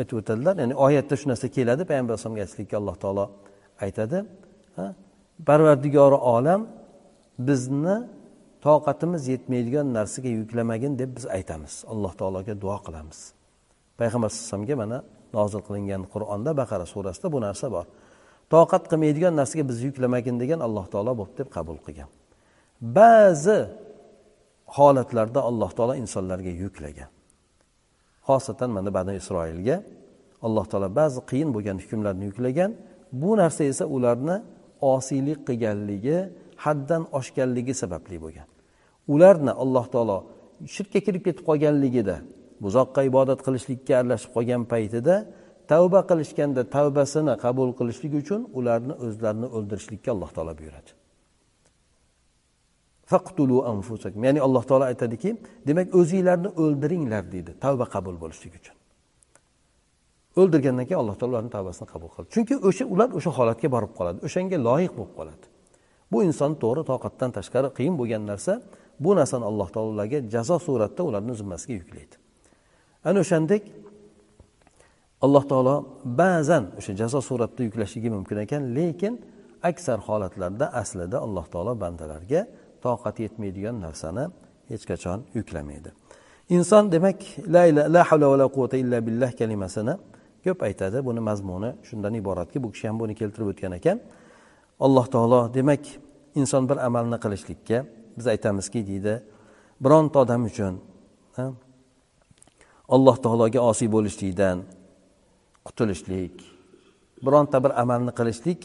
aytib 0.00 0.16
o'tadilar. 0.20 0.54
Ya'ni 0.62 0.74
oyatda 0.86 1.14
shu 1.20 1.26
narsa 1.30 1.46
keladi. 1.56 1.82
Payg'ambar 1.90 2.12
alayhisalomga 2.12 2.42
aytishlikka 2.44 2.74
alloh 2.80 2.96
taolo 3.02 3.24
aytadi. 3.84 4.18
Parvardigori 5.48 6.18
olam 6.36 6.60
bizni 7.48 7.96
toqatimiz 8.66 9.22
yetmaydigan 9.32 9.86
narsaga 9.98 10.30
yuklamagin 10.40 10.98
deb 10.98 11.10
biz 11.16 11.26
aytamiz. 11.26 11.84
Alloh 11.92 12.12
taologa 12.20 12.54
duo 12.60 12.78
qilamiz. 12.86 13.18
Payg'ambar 13.98 14.30
sallallohu 14.30 14.76
mana 14.82 14.98
nozil 15.36 15.60
qilingan 15.68 16.02
qur'onda 16.14 16.50
baqara 16.60 16.86
surasida 16.94 17.28
bu 17.34 17.38
narsa 17.46 17.66
bor. 17.76 17.86
Toqat 18.54 18.84
qilmaydigan 18.90 19.34
narsaga 19.40 19.64
bizni 19.70 19.84
yuklamagin 19.90 20.36
degan 20.42 20.60
alloh 20.66 20.86
taolo 20.92 21.12
bo'pti 21.20 21.38
deb 21.40 21.48
qabul 21.56 21.78
qilgan. 21.86 22.08
Ba'zi 22.98 23.58
holatlarda 24.76 25.40
alloh 25.50 25.70
taolo 25.76 25.94
insonlarga 26.02 26.52
yuklagan. 26.62 27.10
Xosatan 28.28 28.70
mana 28.76 28.90
bani 28.98 29.12
isroilga 29.20 29.76
alloh 30.46 30.64
taolo 30.70 30.88
ba'zi 31.00 31.20
qiyin 31.30 31.50
bo'lgan 31.54 31.76
hukmlarni 31.82 32.24
yuklagan. 32.30 32.70
Bu 33.22 33.30
narsa 33.40 33.62
esa 33.72 33.84
ularni 33.96 34.36
osiylik 34.94 35.38
qilganligi 35.48 36.18
haddan 36.64 37.02
oshganligi 37.18 37.74
sababli 37.82 38.16
bo'lgan. 38.24 38.48
Ularni 39.14 39.52
alloh 39.62 39.86
taolo 39.94 40.18
shirkka 40.74 41.00
kirib 41.06 41.22
ketib 41.26 41.44
qolganligida 41.48 42.16
buzoqqa 42.64 43.00
ibodat 43.10 43.40
qilishlikka 43.46 43.92
aralashib 44.00 44.30
qolgan 44.36 44.62
paytida 44.72 45.14
tavba 45.72 46.00
qilishganda 46.10 46.62
tavbasini 46.76 47.34
qabul 47.44 47.70
qilishlik 47.78 48.12
uchun 48.22 48.40
ularni 48.58 48.94
o'zlarini 49.06 49.48
o'ldirishlikka 49.56 50.08
alloh 50.14 50.30
taolo 50.36 50.52
buyuradi. 50.60 50.90
Faqtulu 53.12 53.56
anfusakum. 53.72 54.20
Ya'ni 54.28 54.40
alloh 54.46 54.64
taolo 54.70 54.84
aytadiki 54.92 55.30
demak 55.68 55.86
o'zinglarni 56.00 56.50
o'ldiringlar 56.62 57.24
deydi 57.34 57.52
tavba 57.64 57.84
qabul 57.94 58.16
bo'lishlik 58.22 58.54
uchun. 58.60 58.76
O'ldirgandan 60.40 60.84
keyin 60.88 61.00
alloh 61.02 61.16
taolo 61.18 61.32
ularni 61.34 61.50
tavbasini 61.56 61.86
qabul 61.92 62.08
qiladi 62.14 62.28
chunki 62.34 62.54
o'sha 62.68 62.84
ular 62.94 63.08
o'sha 63.18 63.30
holatga 63.38 63.68
borib 63.74 63.92
qoladi 63.98 64.18
o'shanga 64.26 64.56
loyiq 64.68 64.92
bo'lib 64.98 65.14
qoladi. 65.18 65.44
Bu 66.12 66.18
inson 66.28 66.52
to'g'ri 66.62 66.82
toqatdan 66.90 67.30
tashqari 67.38 67.68
qiyin 67.78 67.94
bo'lgan 68.00 68.22
narsa 68.30 68.52
bu 69.04 69.10
narsani 69.16 69.44
alloh 69.50 69.68
taolo 69.74 70.04
jazo 70.34 70.56
suratda 70.66 71.02
ularni 71.08 71.34
zimmasiga 71.40 71.74
yuklaydi. 71.80 72.14
Ana 73.04 73.18
o'shandek 73.24 73.62
alloh 75.24 75.44
taolo 75.50 75.74
ba'zan 76.04 76.64
o'sha 76.78 76.92
jazo 77.00 77.20
suratda 77.28 77.60
yuklashligi 77.68 78.10
mumkin 78.16 78.36
ekan 78.44 78.62
lekin 78.76 79.14
aksar 79.70 79.98
holatlarda 80.08 80.66
aslida 80.80 81.18
alloh 81.26 81.46
taolo 81.52 81.72
bandalarga 81.82 82.40
toqati 82.84 83.20
yetmaydigan 83.26 83.76
narsani 83.86 84.24
hech 84.70 84.84
qachon 84.90 85.18
yuklamaydi. 85.38 85.90
Inson 86.56 86.92
demak 86.92 87.18
la 87.54 87.62
la 87.94 88.02
havla 88.08 88.26
va 88.32 88.36
la 88.42 88.46
quvvata 88.54 88.76
illa 88.82 88.98
billah 89.06 89.30
kalimasini 89.40 89.94
ko'p 90.44 90.60
aytadi. 90.68 90.98
Buni 91.08 91.20
mazmuni 91.28 91.70
shundan 91.88 92.14
iboratki 92.20 92.62
bu 92.62 92.68
kishi 92.72 92.86
ham 92.88 92.96
buni 93.02 93.14
keltirib 93.20 93.48
o'tgan 93.52 93.72
ekan. 93.78 93.98
Alloh 94.86 95.06
taolo 95.14 95.40
demak 95.54 95.82
inson 96.40 96.68
bir 96.70 96.78
amalni 96.88 97.18
qilishlikka 97.24 97.78
biz 98.16 98.26
aytamizki 98.34 98.80
deydi 98.90 99.14
bironta 99.84 100.18
odam 100.24 100.42
uchun 100.50 100.74
alloh 102.94 103.16
taologa 103.24 103.60
osiy 103.70 103.88
bo'lishlikdan 103.96 104.56
qutulishlik 105.66 106.34
bironta 107.26 107.58
bir 107.64 107.72
amalni 107.82 108.12
qilishlik 108.18 108.60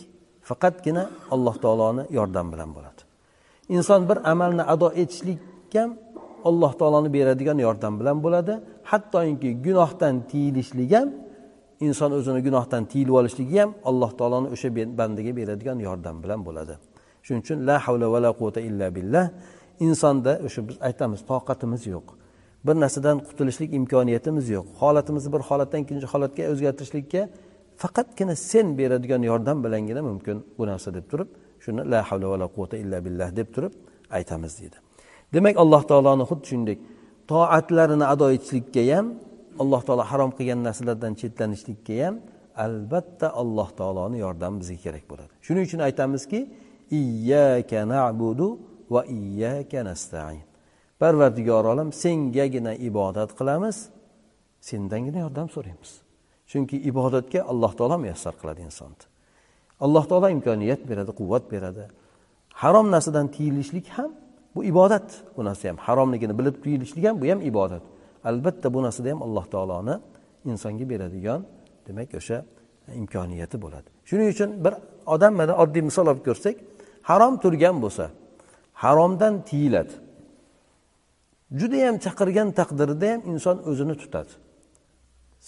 faqatgina 0.50 1.04
alloh 1.34 1.56
taoloni 1.64 2.04
yordami 2.18 2.50
bilan 2.54 2.70
bo'ladi. 2.76 3.02
Inson 3.76 4.02
bir 4.10 4.18
amalni 4.32 4.64
ado 4.74 4.88
etishlik 5.02 5.40
ham 5.76 5.90
alloh 6.50 6.72
taoloni 6.80 7.10
beradigan 7.18 7.58
yordam 7.66 7.94
bilan 8.00 8.18
bo'ladi. 8.26 8.54
Hattoki 8.92 9.50
gunohdan 9.66 10.16
tiyilishlik 10.30 10.92
ham 10.96 11.08
inson 11.88 12.12
o'zini 12.18 12.42
gunohdan 12.48 12.84
tiyilib 12.92 13.16
olishligi 13.22 13.58
ham 13.64 13.72
alloh 13.90 14.12
taoloni 14.20 14.48
o'sha 14.56 14.70
bandaga 15.00 15.32
beradigan 15.40 15.78
yordam 15.88 16.16
bilan 16.24 16.40
bo'ladi. 16.48 16.74
Shuning 17.26 17.42
uchun 17.46 17.58
la 17.68 17.76
havla 17.86 18.08
va 18.14 18.20
la 18.26 18.32
quvvata 18.38 18.62
illa 18.70 18.88
billah. 18.98 19.26
Insonda 19.88 20.32
o'sha 20.48 20.62
biz 20.68 20.78
aytamiz 20.88 21.20
toqatimiz 21.32 21.82
yo'q. 21.94 22.08
Bir 22.66 22.76
narsadan 22.84 23.18
qutulishlik 23.28 23.70
imkoniyatimiz 23.80 24.46
yo'q. 24.56 24.66
Holatimizni 24.82 25.30
bir 25.36 25.42
holatdan 25.50 25.80
ikkinchi 25.84 26.08
holatga 26.14 26.44
o'zgartirishlikka 26.52 27.22
faqatgina 27.78 28.36
sen 28.36 28.78
beradigan 28.78 29.22
yordam 29.22 29.64
bilangina 29.64 30.02
mumkin 30.10 30.38
bu 30.58 30.64
narsa 30.68 30.94
deb 30.94 31.06
turib 31.12 31.30
shuni 31.64 31.82
la 31.92 32.00
havla 32.10 32.28
va 32.32 32.38
la 32.42 32.48
quvvata 32.54 32.78
illa 32.84 32.98
billah 33.06 33.30
deb 33.40 33.48
turib 33.56 33.74
aytamiz 34.18 34.54
deydi 34.60 34.78
demak 35.34 35.56
alloh 35.64 35.82
taoloni 35.92 36.24
xuddi 36.30 36.46
shuningdek 36.50 36.80
toatlarini 37.32 38.06
ado 38.14 38.26
etishlikka 38.36 38.84
ham 38.92 39.06
alloh 39.62 39.82
taolo 39.88 40.04
harom 40.12 40.32
qilgan 40.38 40.60
narsalardan 40.68 41.14
chetlanishlikka 41.22 41.94
ham 42.04 42.16
albatta 42.66 43.28
alloh 43.42 43.70
taoloni 43.80 44.18
yordami 44.26 44.58
bizga 44.62 44.78
kerak 44.86 45.06
bo'ladi. 45.12 45.32
Shuning 45.46 45.64
uchun 45.68 45.82
aytamizki 45.88 46.40
iyyaka 47.00 47.80
na'budu 47.94 48.48
va 48.94 49.02
iyyaka 49.18 49.80
nastain. 49.90 50.44
Parvardigor 51.02 51.66
olam 51.74 51.90
sengagina 52.04 52.74
ibodat 52.90 53.30
qilamiz 53.40 53.78
sendangina 54.70 55.20
yordam 55.26 55.48
so'raymiz. 55.56 55.92
Chunki 56.52 56.78
ibodatga 56.90 57.40
alloh 57.52 57.72
taolo 57.80 57.98
muyassar 58.04 58.34
qiladi 58.42 58.62
insonni 58.70 59.06
alloh 59.86 60.04
taolo 60.10 60.28
imkoniyat 60.36 60.82
beradi 60.90 61.12
quvvat 61.20 61.44
beradi. 61.54 61.84
Harom 62.62 62.88
narsadan 62.96 63.28
tiyilishlik 63.36 63.88
ham 63.98 64.12
bu 64.56 64.62
ibodat. 64.72 65.08
Bu 65.38 65.42
narsa 65.48 65.70
ham 65.70 65.78
haromligini 65.86 66.34
bilib 66.40 66.56
tiyilishlik 66.64 67.04
ham 67.08 67.16
bu 67.22 67.26
ham 67.32 67.42
ibodat. 67.52 67.84
Albatta 68.30 68.68
bu 68.74 68.80
narsada 68.86 69.10
ham 69.14 69.22
alloh 69.26 69.46
taoloni 69.54 69.96
insonga 70.52 70.86
beradigan 70.92 71.42
demak 71.88 72.10
o'sha 72.20 72.38
imkoniyati 73.00 73.58
bo'ladi. 73.64 73.88
Shuning 74.10 74.30
uchun 74.36 74.50
bir 74.66 74.74
odam 75.14 75.34
mana 75.42 75.54
oddiy 75.64 75.84
misol 75.90 76.06
olib 76.12 76.24
ko'rsak 76.28 76.56
harom 77.10 77.34
turgan 77.44 77.76
bo'lsa 77.84 78.06
haromdan 78.84 79.34
tiyiladi. 79.50 79.94
Judayam 81.60 81.96
chaqirgan 82.06 82.50
taqdirida 82.60 83.08
ham 83.14 83.22
inson 83.32 83.58
o'zini 83.70 83.96
tutadi. 84.02 84.34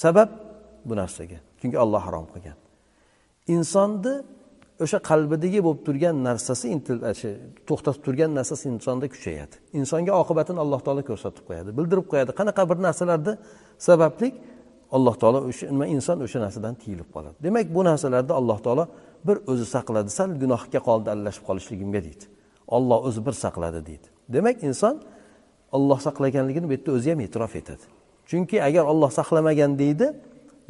Sabab 0.03 0.29
bu 0.87 0.93
narsaga 1.01 1.39
chunki 1.59 1.77
olloh 1.83 2.01
harom 2.07 2.25
qilgan. 2.33 2.57
Insonni 3.55 4.13
o'sha 4.83 4.99
qalbidagi 5.09 5.59
bo'lib 5.65 5.81
turgan 5.87 6.15
narsasi 6.27 6.65
e, 6.73 7.31
to'xtatib 7.69 8.01
turgan 8.05 8.31
narsasi 8.39 8.65
insonda 8.73 9.07
kuchayadi. 9.13 9.55
Insonga 9.79 10.13
oqibatini 10.21 10.59
alloh 10.63 10.81
taolo 10.85 11.01
ko'rsatib 11.09 11.43
qo'yadi 11.49 11.69
bildirib 11.77 12.07
qo'yadi. 12.11 12.31
Qanaqa 12.39 12.63
bir 12.69 12.77
narsalarni 12.87 13.33
sababli 13.87 14.27
alloh 14.95 15.15
taolo 15.21 15.39
o'sha 15.49 15.65
nima 15.75 15.87
inson 15.95 16.17
o'sha 16.25 16.39
narsadan 16.45 16.73
tiyilib 16.81 17.09
qoladi. 17.15 17.35
Demak 17.45 17.65
bu 17.75 17.81
narsalarda 17.89 18.33
alloh 18.39 18.59
taolo 18.65 18.85
bir 19.27 19.37
o'zi 19.51 19.65
saqladi 19.75 20.09
sal 20.19 20.29
gunohga 20.43 20.79
qoldi 20.87 21.07
aralashib 21.13 21.43
qolishligimga 21.49 22.01
deydi. 22.07 22.25
Olloh 22.75 22.99
o'zi 23.07 23.21
bir 23.27 23.35
saqladi 23.43 23.79
deydi. 23.89 24.07
Demak 24.35 24.57
inson 24.69 24.95
olloh 25.77 25.99
saqlaganligini 26.07 26.65
bu 26.69 26.73
yerda 26.75 26.91
o'zi 26.97 27.09
ham 27.13 27.19
e'tirof 27.25 27.53
etadi. 27.61 27.85
Chunki 28.29 28.57
agar 28.67 28.83
olloh 28.91 29.11
saqlamagan 29.19 29.71
deydi 29.83 30.07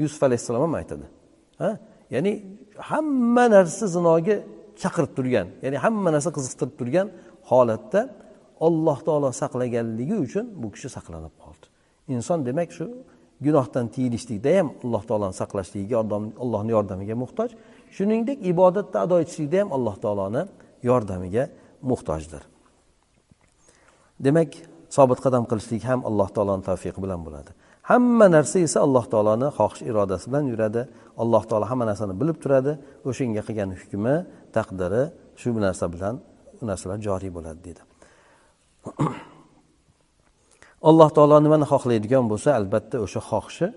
yusuf 0.04 0.24
alayhissalom 0.28 0.62
ham 0.62 0.74
aytadi. 0.82 1.06
Ha? 1.62 1.70
Ya'ni 2.14 2.34
hamma 2.78 3.46
narsa 3.56 3.86
zinoga 3.96 4.36
chaqirib 4.82 5.12
turgan 5.18 5.48
ya'ni 5.64 5.78
hamma 5.86 6.10
narsa 6.16 6.30
qiziqtirib 6.38 6.74
turgan 6.80 7.08
holatda 7.50 8.02
alloh 8.68 8.98
taolo 9.08 9.30
saqlaganligi 9.42 10.16
uchun 10.26 10.46
bu 10.62 10.68
kishi 10.76 10.90
saqlanib 10.98 11.34
qoldi. 11.44 11.66
Inson 12.14 12.40
demak 12.48 12.70
shu 12.78 12.86
gunohdan 13.46 13.86
tiyilishlikda 13.96 14.50
ham 14.58 14.68
alloh 14.84 15.04
taoloni 15.10 15.36
saqlashligiga 15.42 15.98
allohni 16.44 16.72
yordamiga 16.78 17.16
muhtoj. 17.24 17.50
Shuningdek 17.96 18.38
ibodatni 18.52 18.98
ado 19.06 19.16
etishlikda 19.24 19.58
ham 19.62 19.70
alloh 19.78 19.96
taoloni 20.04 20.42
yordamiga 20.90 21.44
muhtojdir. 21.92 22.44
Demak 24.26 24.50
sobit 24.96 25.20
qadam 25.26 25.44
qilishlik 25.50 25.84
ham 25.90 26.00
alloh 26.10 26.30
taoloni 26.36 26.64
tavfiqi 26.70 27.00
bilan 27.06 27.20
bo'ladi. 27.26 27.52
Hamma 27.90 28.28
narsa 28.36 28.58
esa 28.68 28.80
alloh 28.86 29.06
taoloni 29.14 29.48
xohish 29.58 29.82
irodasi 29.90 30.26
bilan 30.30 30.46
yuradi. 30.52 30.82
Alloh 31.24 31.44
taolo 31.50 31.66
hamma 31.72 31.86
narsani 31.90 32.14
bilib 32.22 32.38
turadi. 32.44 32.74
O'shanga 33.10 33.42
qilgan 33.48 33.70
hukmi 33.80 34.16
taqdiri 34.56 35.04
shu 35.42 35.50
narsa 35.68 35.86
bilan 35.94 36.16
u 36.62 36.64
narsalar 36.70 36.98
joriy 37.08 37.32
bo'ladi 37.38 37.60
dedi. 37.68 37.82
Alloh 40.90 41.10
taolo 41.18 41.36
nimani 41.46 41.66
xohlaydigan 41.74 42.26
bo'lsa 42.32 42.50
albatta 42.60 42.96
o'sha 43.06 43.22
xohishi 43.30 43.68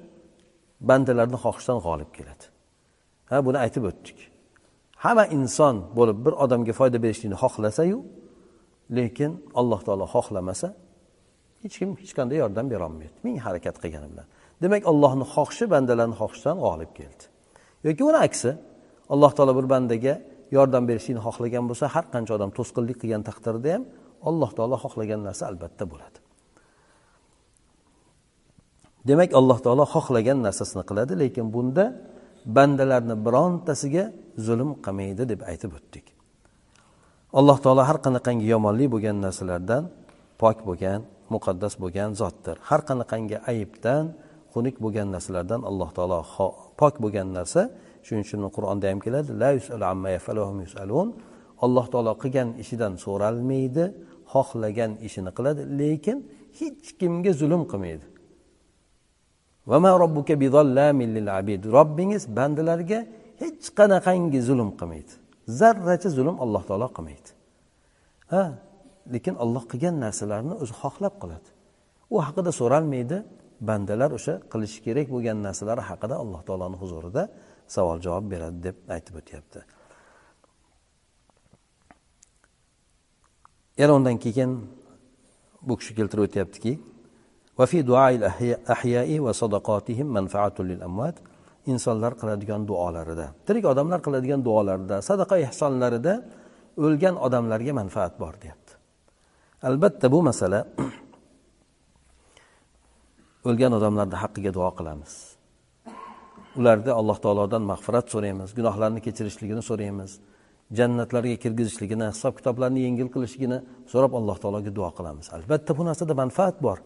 bandalarni 0.89 1.39
xohishidan 1.45 1.79
g'olib 1.87 2.11
keladi. 2.17 2.45
Ha 3.31 3.37
buni 3.47 3.59
aytib 3.65 3.83
o'tdik. 3.91 4.19
Hamma 5.05 5.25
inson 5.37 5.77
bo'lib 5.99 6.19
bir 6.25 6.35
odamga 6.45 6.73
foyda 6.81 6.99
berishlikni 7.05 7.37
xohlasayu 7.43 7.99
lekin 8.99 9.31
alloh 9.61 9.81
taolo 9.87 10.07
xohlamasa 10.15 10.69
hech 11.63 11.77
kim 11.81 11.91
hech 12.03 12.13
qanday 12.19 12.37
yordam 12.43 12.67
berolmayapti 12.73 13.21
ming 13.27 13.37
harakat 13.47 13.77
qilgani 13.83 14.09
bilan. 14.13 14.27
Demak 14.63 14.83
allohni 14.91 15.25
xohishi 15.35 15.65
bandalarni 15.75 16.17
xohishidan 16.21 16.57
g'olib 16.65 16.91
keldi. 16.99 17.25
Yoki 17.87 18.03
uni 18.11 18.19
aksi 18.29 18.51
alloh 19.15 19.33
taolo 19.37 19.53
bir 19.59 19.67
bandaga 19.75 20.15
yordam 20.57 20.85
berishlikni 20.91 21.23
xohlagan 21.27 21.65
bo'lsa 21.71 21.87
har 21.95 22.05
qancha 22.15 22.33
odam 22.39 22.51
to'sqinlik 22.59 22.97
qilgan 23.03 23.23
taqdirda 23.29 23.69
ham 23.75 23.83
alloh 24.29 24.51
taolo 24.59 24.77
xohlagan 24.85 25.21
narsa 25.29 25.45
albatta 25.51 25.85
bo'ladi. 25.93 26.19
Demak 29.09 29.31
alloh 29.41 29.59
taolo 29.65 29.85
xohlagan 29.95 30.39
narsasini 30.47 30.85
qiladi 30.89 31.13
lekin 31.23 31.47
bunda 31.55 31.85
bandalarni 32.57 33.17
birontasiga 33.27 34.05
zulm 34.47 34.71
qilmaydi 34.85 35.23
deb 35.33 35.41
aytib 35.51 35.73
o'tdik. 35.79 36.07
Alloh 37.39 37.59
taolo 37.65 37.83
har 37.89 37.99
qanaqangi 38.05 38.47
yomonlik 38.55 38.89
bo'lgan 38.95 39.17
narsalardan 39.27 39.83
pok 40.41 40.59
bo'lgan 40.69 41.01
muqaddas 41.35 41.75
bo'lgan 41.83 42.11
zotdir. 42.21 42.57
Har 42.69 42.81
qanaqangi 42.89 43.37
aybdan 43.53 44.05
xunuk 44.53 44.77
bo'lgan 44.85 45.09
narsalardan 45.15 45.61
alloh 45.71 45.91
taolo 45.97 46.21
pok 46.81 46.95
bo'lgan 47.05 47.29
narsa 47.39 47.63
shuning 48.07 48.25
uchun 48.27 48.41
qur'onda 48.57 48.87
ham 48.91 48.99
keladi 49.07 49.31
la 49.41 49.87
amma 49.95 50.11
yusalun. 50.67 51.09
Alloh 51.67 51.87
taolo 51.93 52.13
qilgan 52.23 52.49
ishidan 52.63 52.93
so'ralmaydi 53.05 53.85
xohlagan 54.33 54.93
ishini 55.07 55.31
qiladi 55.37 55.63
lekin 55.81 56.19
hech 56.59 56.87
kimga 57.01 57.33
zulm 57.41 57.63
qilmaydi. 57.73 58.07
Robbingiz 61.77 62.23
bandalarga 62.37 63.01
hech 63.43 63.65
qanaqangi 63.79 64.41
zulm 64.49 64.71
qilmaydi. 64.81 65.13
Zarracha 65.61 66.09
zulm 66.19 66.37
alloh 66.45 66.63
taolo 66.69 66.89
qilmaydi. 66.97 67.31
Ha 68.33 68.43
lekin 69.15 69.35
olloh 69.45 69.65
qilgan 69.71 69.97
narsalarni 70.05 70.55
o'zi 70.63 70.75
xohlab 70.83 71.15
qiladi 71.23 71.49
u 72.15 72.17
haqida 72.27 72.51
so'ralmaydi. 72.61 73.19
Bandalar 73.69 74.11
o'sha 74.19 74.35
qilishi 74.53 74.79
kerak 74.87 75.07
bo'lgan 75.15 75.39
narsalar 75.47 75.79
haqida 75.91 76.15
alloh 76.23 76.41
taoloni 76.49 76.77
huzurida 76.83 77.23
savol 77.75 77.99
javob 78.07 78.27
beradi 78.33 78.59
deb 78.67 78.77
aytib 78.95 79.15
o'tyapti. 79.21 79.61
Yana 83.81 83.93
undan 83.99 84.17
keyin 84.25 84.51
bu 85.69 85.75
kishi 85.81 85.93
keltirib 85.99 86.25
o'tyaptiki 86.29 86.73
insonlar 91.73 92.13
qiladigan 92.21 92.63
duolarida 92.71 93.27
tirik 93.47 93.65
odamlar 93.73 94.01
qiladigan 94.07 94.41
duolarida 94.49 94.97
sadaqa 95.09 95.37
ehsonlarida 95.47 96.15
o'lgan 96.85 97.15
odamlarga 97.27 97.73
manfaat 97.81 98.15
bor 98.23 98.35
deyapti. 98.43 98.68
Albatta 99.63 100.13
bu 100.13 100.23
masala 100.23 100.67
o'lgan 103.49 103.73
odamlarni 103.73 104.17
haqqiga 104.23 104.55
duo 104.55 104.71
qilamiz. 104.79 105.13
Ularni 106.59 106.93
alloh 107.01 107.19
taolodan 107.25 107.63
mag'firat 107.73 108.07
so'raymiz 108.13 108.49
gunohlarni 108.59 109.01
kechirishligini 109.07 109.63
so'raymiz 109.71 110.11
jannatlarga 110.79 111.37
kirgizishligini 111.45 112.07
hisob 112.13 112.35
kitoblarni 112.39 112.81
yengil 112.87 113.09
qilishligini 113.15 113.59
so'rab 113.93 114.13
alloh 114.19 114.37
taologa 114.43 114.71
duo 114.79 114.91
qilamiz. 114.99 115.27
Albatta 115.37 115.73
bu 115.79 115.83
narsada 115.89 116.15
manfaat 116.23 116.57
bor. 116.67 116.79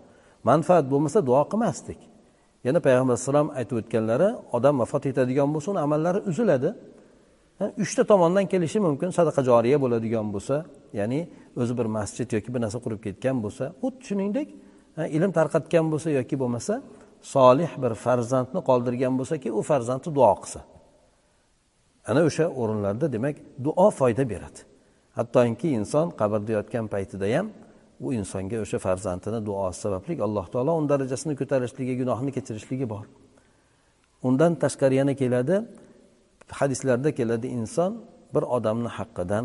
Manfaat 0.51 0.85
bo'lmasa 0.93 1.19
duo 1.29 1.43
qilmasdik. 1.53 2.01
Yana 2.67 2.81
payg'ambar 2.87 3.15
alayhissalom 3.15 3.49
aytib 3.59 3.77
o'tganlari 3.81 4.29
odam 4.57 4.75
vafot 4.83 5.05
etadigan 5.11 5.49
bo'lsa 5.55 5.69
uni 5.73 5.81
amallari 5.87 6.21
uziladi. 6.31 6.71
Uchta 7.83 8.03
tomondan 8.11 8.47
kelishi 8.53 8.79
mumkin. 8.87 9.09
Sadaqa 9.19 9.43
joriya 9.51 9.79
bo'ladigan 9.85 10.27
bo'lsa 10.35 10.65
ya'ni 10.99 11.21
o'zi 11.61 11.73
bir 11.79 11.87
masjid 11.97 12.29
yoki 12.37 12.55
bir 12.55 12.61
narsa 12.65 12.79
qurib 12.85 13.01
ketgan 13.07 13.37
bo'lsa 13.45 13.65
xuddi 13.83 14.03
shuningdek 14.09 14.49
ilm 15.17 15.31
tarqatgan 15.39 15.87
bo'lsa 15.93 16.09
yoki 16.19 16.37
bo'lmasa 16.43 16.75
solih 17.35 17.71
bir 17.83 17.93
farzandni 18.05 18.61
qoldirgan 18.69 19.15
bo'lsaki 19.21 19.49
u 19.59 19.63
farzandni 19.71 20.11
duo 20.19 20.35
qilsa. 20.43 20.61
Ana 22.11 22.21
o'sha 22.29 22.47
o'rinlarda 22.61 23.07
demak 23.13 23.37
duo 23.65 23.91
foyda 23.91 24.25
beradi. 24.33 24.61
Hattoki 25.19 25.69
inson 25.79 26.07
qabrda 26.21 26.53
yotgan 26.59 26.87
paytida 26.95 27.27
ham 27.37 27.47
u 28.01 28.13
insonga 28.19 28.57
o'sha 28.65 28.79
farzandini 28.87 29.41
duosi 29.47 29.79
sababli 29.85 30.13
alloh 30.27 30.47
taolo 30.53 30.73
uni 30.81 30.89
darajasini 30.93 31.35
ko'tarishligi 31.41 31.95
gunohini 32.01 32.33
kechirishligi 32.37 32.87
bor. 32.95 33.05
Undan 34.29 34.53
tashqari 34.63 34.95
yana 35.01 35.15
keladi 35.23 35.57
hadislarda 36.59 37.11
keladi 37.19 37.49
inson 37.59 37.93
bir 38.35 38.45
odamni 38.57 38.91
haqqidan 38.99 39.45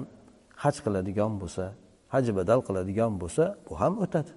haj 0.63 0.75
qiladigan 0.85 1.33
bo'lsa 1.41 1.65
haj 2.13 2.25
badal 2.37 2.59
qiladigan 2.67 3.13
bo'lsa 3.21 3.43
bu 3.67 3.73
ham 3.81 3.93
o'tadi. 4.03 4.31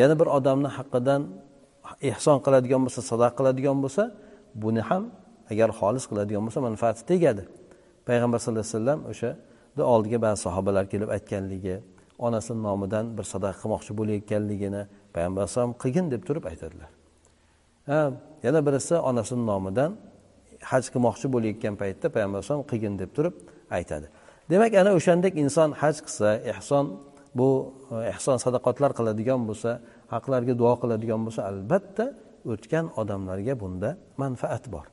Yana 0.00 0.14
bir 0.20 0.28
odamni 0.38 0.70
haqqidan 0.76 1.22
ehson 2.10 2.38
qiladigan 2.46 2.80
bo'lsa 2.86 3.00
sadaqa 3.10 3.34
qiladigan 3.38 3.78
bo'lsa 3.84 4.02
buni 4.62 4.82
ham 4.88 5.02
agar 5.52 5.68
xolis 5.80 6.04
qiladigan 6.10 6.42
bo'lsa 6.46 6.60
manfaati 6.68 7.00
tegadi. 7.10 7.42
Payg'ambar 8.08 8.38
sallallohu 8.42 8.66
alayhi 8.66 8.76
vasallam 8.78 9.00
o'sha 9.12 9.30
oldiga 9.94 10.18
ba'zi 10.24 10.38
sahobalar 10.46 10.84
kelib 10.92 11.08
aytganligi 11.16 11.76
onasini 12.26 12.60
nomidan 12.68 13.04
bir 13.16 13.24
sadaqa 13.32 13.56
qilmoqchi 13.62 13.92
bo'layotganligini 13.98 14.82
payg'ambar 15.14 15.40
alayhisalom 15.42 15.72
qilgin 15.82 16.06
deb 16.12 16.22
turib 16.28 16.44
aytadilar. 16.50 16.90
Ha 17.90 18.00
yana 18.46 18.60
birisi 18.66 18.94
onasini 19.10 19.44
nomidan 19.50 19.90
haj 20.70 20.84
qilmoqchi 20.92 21.26
bo'layotgan 21.34 21.74
paytda 21.82 22.06
payg'ambar 22.14 22.38
alayhisalom 22.38 22.66
qilgin 22.70 22.94
deb 23.02 23.10
turib 23.16 23.34
aytadi. 23.78 24.06
Demak 24.50 24.72
ana 24.80 24.90
o'shandek 24.98 25.34
inson 25.44 25.70
haj 25.82 25.96
qilsa 26.06 26.28
ehson 26.52 26.84
bu 27.38 27.48
e, 27.94 27.96
ehson 28.12 28.36
sadaqotlar 28.44 28.90
qiladigan 28.98 29.40
bo'lsa 29.48 29.70
haqlarga 30.14 30.54
duo 30.60 30.74
qiladigan 30.82 31.20
bo'lsa 31.26 31.40
albatta 31.50 32.04
o'tgan 32.52 32.86
odamlarga 33.00 33.54
bunda 33.62 33.90
manfaat 34.22 34.64
bor. 34.74 34.86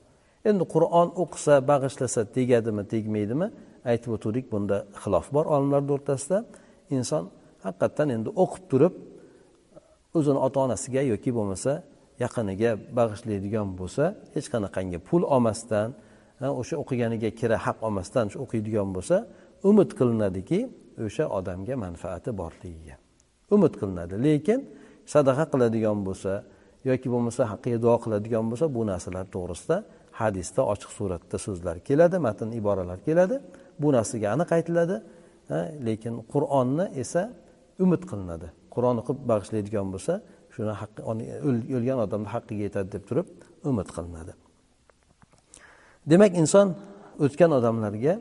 Endi 0.49 0.63
qur'on 0.73 1.07
o'qisa 1.23 1.53
bag'ishlasa 1.71 2.21
tegadimi 2.35 2.83
tegmaydimi 2.93 3.47
aytib 3.91 4.11
o'tuvdik 4.15 4.45
bunda 4.53 4.77
xilof 5.03 5.25
bor 5.35 5.45
olimlarni 5.55 5.91
o'rtasida. 5.97 6.37
Inson 6.97 7.23
haqiqatdan 7.65 8.07
endi 8.15 8.29
o'qib 8.43 8.63
turib 8.71 8.93
o'zini 10.17 10.39
ota 10.45 10.57
onasiga 10.65 11.01
yoki 11.11 11.31
bo'lmasa 11.37 11.71
yaqiniga 12.23 12.71
bag'ishlaydigan 12.97 13.67
bo'lsa 13.79 14.03
hech 14.35 14.47
qanaqangi 14.53 14.99
pul 15.07 15.21
olmasdan 15.35 15.89
o'sha 16.61 16.75
o'qiganiga 16.83 17.29
kira 17.39 17.57
haq 17.65 17.77
olmasdan 17.87 18.25
shu 18.31 18.37
o'qiydigan 18.45 18.89
bo'lsa 18.95 19.17
umid 19.69 19.89
qilinadiki 19.99 20.59
o'sha 21.05 21.25
odamga 21.37 21.75
manfaati 21.85 22.29
borligiga. 22.41 22.95
Umid 23.55 23.73
qilinadi. 23.79 24.15
Lekin 24.27 24.59
sadaqa 25.13 25.45
qiladigan 25.53 25.99
bo'lsa 26.07 26.33
yoki 26.89 27.07
bo'lmasa 27.13 27.41
haqqiga 27.51 27.77
duo 27.85 27.97
qiladigan 28.03 28.45
bo'lsa 28.51 28.65
bu 28.75 28.81
narsalar 28.91 29.25
to'g'risida 29.35 29.77
hadisda 30.19 30.61
ochiq 30.73 30.91
suratda 30.97 31.37
so'zlar 31.45 31.75
keladi 31.87 32.17
matn 32.27 32.49
iboralar 32.59 32.99
keladi. 33.07 33.35
Bu 33.81 33.87
narsaga 33.97 34.27
aniq 34.35 34.49
aytiladi 34.57 34.97
lekin 35.87 36.13
qur'onni 36.33 36.85
esa 37.03 37.21
umid 37.83 38.01
qilinadi. 38.09 38.47
Qur'on 38.73 38.95
o'qib 39.01 39.17
bag'ishlaydigan 39.31 39.87
bo'lsa 39.93 40.13
shuni 40.55 40.73
haqqi 40.81 41.01
o'lgan 41.77 41.99
odamni 42.05 42.29
haqqiga 42.35 42.63
yetadi 42.67 42.89
deb 42.95 43.03
turib 43.09 43.27
umid 43.69 43.89
qilinadi. 43.95 44.33
Demak 46.11 46.31
inson 46.41 46.67
o'tgan 47.25 47.51
odamlarga 47.59 48.13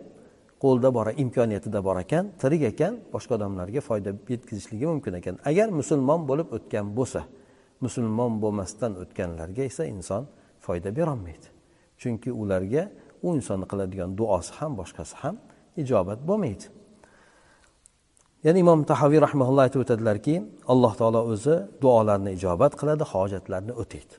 qo'lda 0.65 0.89
bor 0.97 1.07
imkoniyatida 1.25 1.81
bor 1.89 1.97
ekan 2.05 2.25
tirik 2.41 2.63
ekan 2.73 2.93
boshqa 3.15 3.33
odamlarga 3.39 3.81
foyda 3.89 4.11
yetkazishligi 4.33 4.87
mumkin 4.93 5.15
ekan. 5.21 5.35
Agar 5.51 5.69
musulmon 5.81 6.21
bo'lib 6.31 6.49
o'tgan 6.57 6.87
bo'lsa 6.99 7.21
musulmon 7.85 8.33
bo'lmasdan 8.43 8.93
o'tganlarga 9.03 9.63
esa 9.71 9.85
inson 9.95 10.23
foyda 10.67 10.91
berolmaydi. 10.99 11.49
Chunki 12.01 12.31
ularga 12.43 12.83
u 13.27 13.29
insonni 13.39 13.67
qiladigan 13.73 14.11
duosi 14.19 14.53
ham 14.59 14.73
boshqasi 14.81 15.15
ham 15.23 15.37
ijobat 15.83 16.21
bo'lmaydi. 16.29 16.65
Ya'ni 18.45 18.59
imom 18.65 18.81
tahaviy 18.91 19.21
rahmaulloh 19.27 19.63
aytib 19.67 19.81
o'tadilarki 19.85 20.35
alloh 20.73 20.93
taolo 21.01 21.21
o'zi 21.33 21.55
duolarni 21.83 22.31
ijobat 22.39 22.73
qiladi 22.81 23.05
hojatlarni 23.13 23.73
o'taydi. 23.83 24.15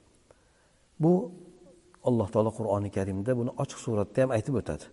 Bu 1.03 1.11
alloh 2.09 2.27
taolo 2.33 2.51
qur'oni 2.59 2.89
karimda 2.97 3.31
buni 3.39 3.51
ochiq 3.63 3.79
suratda 3.85 4.19
ham 4.23 4.29
aytib 4.37 4.55
o'tadi. 4.61 4.85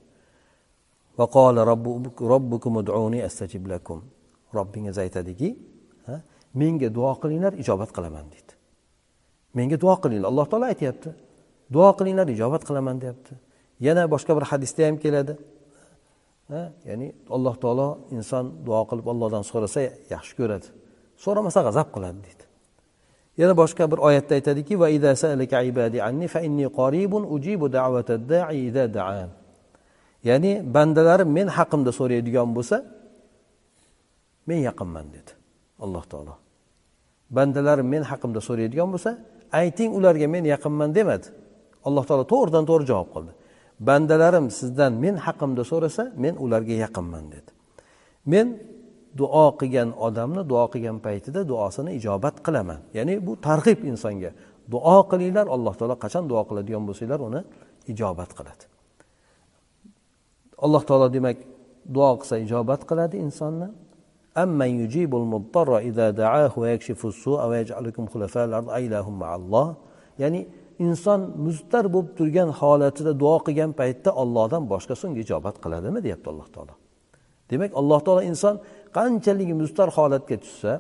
Robbingiz 4.57 4.97
aytadiki 5.05 5.49
menga 6.61 6.89
duo 6.97 7.13
qilinglar 7.23 7.53
ijobat 7.63 7.91
qilaman 7.97 8.27
deydi. 8.33 8.53
Menga 9.59 9.77
duo 9.85 9.95
qilinglar. 10.03 10.29
Alloh 10.33 10.47
taolo 10.51 10.67
aytyapti. 10.73 11.11
Duo 11.75 11.89
qilinglar 11.99 12.29
ijobat 12.35 12.63
qilaman 12.69 13.01
deyapti. 13.03 13.35
Yana 13.87 14.05
boshqa 14.15 14.33
bir 14.37 14.45
hadisda 14.51 14.87
ham 14.89 14.97
keladi. 15.05 15.37
Ya'ni 16.89 17.09
alloh 17.37 17.55
taolo 17.63 17.89
inson 18.17 18.45
duo 18.67 18.81
qilib 18.91 19.07
ollohdan 19.13 19.43
so'rasa 19.51 19.81
yaxshi 20.15 20.35
ko'radi. 20.41 20.67
So'ramasa 21.25 21.61
g'azab 21.67 21.89
qiladi 21.95 22.19
deydi. 22.27 22.45
Yana 23.41 23.55
boshqa 23.63 23.85
bir 23.93 23.99
oyatda 24.09 24.33
aytadiki 24.39 24.75
va 24.83 24.87
anni 26.09 26.27
fa 26.35 26.41
inni 26.49 26.67
qaribun 26.81 27.23
ujibu 27.35 27.67
da'i 27.73 28.59
idza 28.69 28.85
da'an. 28.99 29.31
Ya'ni 30.29 30.53
bandalarim 30.75 31.31
men 31.39 31.47
haqimda 31.59 31.91
so'raydigan 31.99 32.49
bo'lsa 32.57 32.77
men 34.49 34.59
yaqinman 34.69 35.07
dedi 35.17 35.33
alloh 35.85 36.05
taolo. 36.13 36.35
Bandalarim 37.37 37.89
men 37.95 38.03
haqimda 38.11 38.41
so'raydigan 38.49 38.89
bo'lsa 38.95 39.11
ayting 39.61 39.91
ularga 39.99 40.27
men 40.35 40.45
yaqinman 40.55 40.91
demadi. 40.99 41.27
Alloh 41.87 42.05
taolo 42.09 42.25
to'g'ridan 42.33 42.65
to'g'ri 42.71 42.85
javob 42.91 43.09
qildi. 43.15 43.33
bandalarim 43.82 44.48
sizdan 44.60 44.94
men 45.04 45.16
haqimda 45.26 45.64
so'rasa 45.72 46.04
men 46.24 46.34
ularga 46.46 46.76
yaqinman 46.86 47.26
dedi 47.34 47.52
men 48.32 48.48
duo 49.20 49.46
qilgan 49.60 49.90
odamni 50.08 50.42
duo 50.52 50.66
qilgan 50.74 50.98
paytida 51.06 51.42
duosini 51.52 51.92
ijobat 52.00 52.36
qilaman 52.46 52.80
ya'ni 52.98 53.14
bu 53.28 53.34
targ'ib 53.48 53.80
insonga 53.92 54.32
duo 54.74 54.98
qilinglar 55.12 55.48
alloh 55.56 55.74
taolo 55.80 55.96
qachon 56.04 56.24
duo 56.32 56.42
qiladigan 56.50 56.84
bo'lsanglar 56.90 57.20
uni 57.30 57.42
ijobat 57.94 58.32
qiladi 58.38 58.64
alloh 60.66 60.84
taolo 60.90 61.08
demak 61.16 61.38
duo 61.96 62.12
qilsa 62.20 62.36
ijobat 62.46 62.82
qiladi 62.90 63.18
insonni 63.28 63.70
أمن 64.46 64.70
يجيب 64.82 65.12
المضطر 65.22 65.70
إذا 65.90 66.08
دعاه 66.22 66.54
ويكشف 66.62 67.06
السوء 67.06 67.40
ويجعلكم 67.50 68.04
خلفاء 68.14 68.46
الأرض 68.50 68.70
أإله 68.78 69.06
مع 69.10 69.36
الله 69.36 69.68
ya'ni 70.20 70.48
inson 70.87 71.21
muztar 71.47 71.85
bo'lib 71.95 72.11
turgan 72.19 72.51
holatida 72.61 73.13
duo 73.23 73.37
qilgan 73.47 73.71
paytda 73.81 74.11
ollohdan 74.23 74.63
boshqa 74.73 74.95
so'ng 75.03 75.15
ijobat 75.23 75.57
qiladimi 75.65 76.01
deyapti 76.07 76.29
alloh 76.33 76.49
taolo. 76.55 76.75
Demak 77.51 77.71
alloh 77.81 78.01
taolo 78.07 78.23
inson 78.33 78.55
qanchalik 78.97 79.51
muztar 79.61 79.89
holatga 79.97 80.37
tushsa 80.45 80.73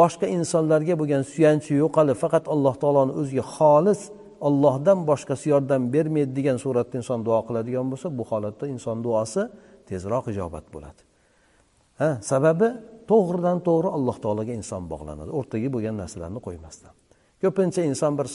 boshqa 0.00 0.26
insonlarga 0.38 0.94
bo'lgan 1.00 1.22
suyanchi 1.32 1.72
yo'qolib 1.82 2.16
faqat 2.22 2.44
alloh 2.54 2.74
taoloni 2.82 3.12
o'ziga 3.20 3.44
xolis 3.56 4.00
ollohdan 4.48 4.98
boshqasi 5.10 5.46
yordam 5.52 5.82
bermaydi 5.94 6.32
degan 6.38 6.56
suratda 6.64 6.94
inson 7.00 7.18
duo 7.26 7.40
qiladigan 7.48 7.86
bo'lsa 7.92 8.08
bu 8.18 8.24
holatda 8.30 8.64
inson 8.74 8.96
duosi 9.04 9.42
tezroq 9.88 10.24
ijobat 10.32 10.66
bo'ladi. 10.74 11.02
Ha 12.00 12.10
sababi 12.30 12.68
to'g'ridan 13.10 13.58
to'g'ri 13.68 13.88
alloh 13.96 14.16
taologa 14.24 14.52
inson 14.60 14.82
bog'lanadi 14.92 15.30
o'rtaga 15.38 15.68
bo'lgan 15.74 15.94
narsalarni 16.02 16.40
qo'ymasdan. 16.46 16.92
Ko'pincha 17.42 17.82
inson 17.90 18.12
bir 18.18 18.28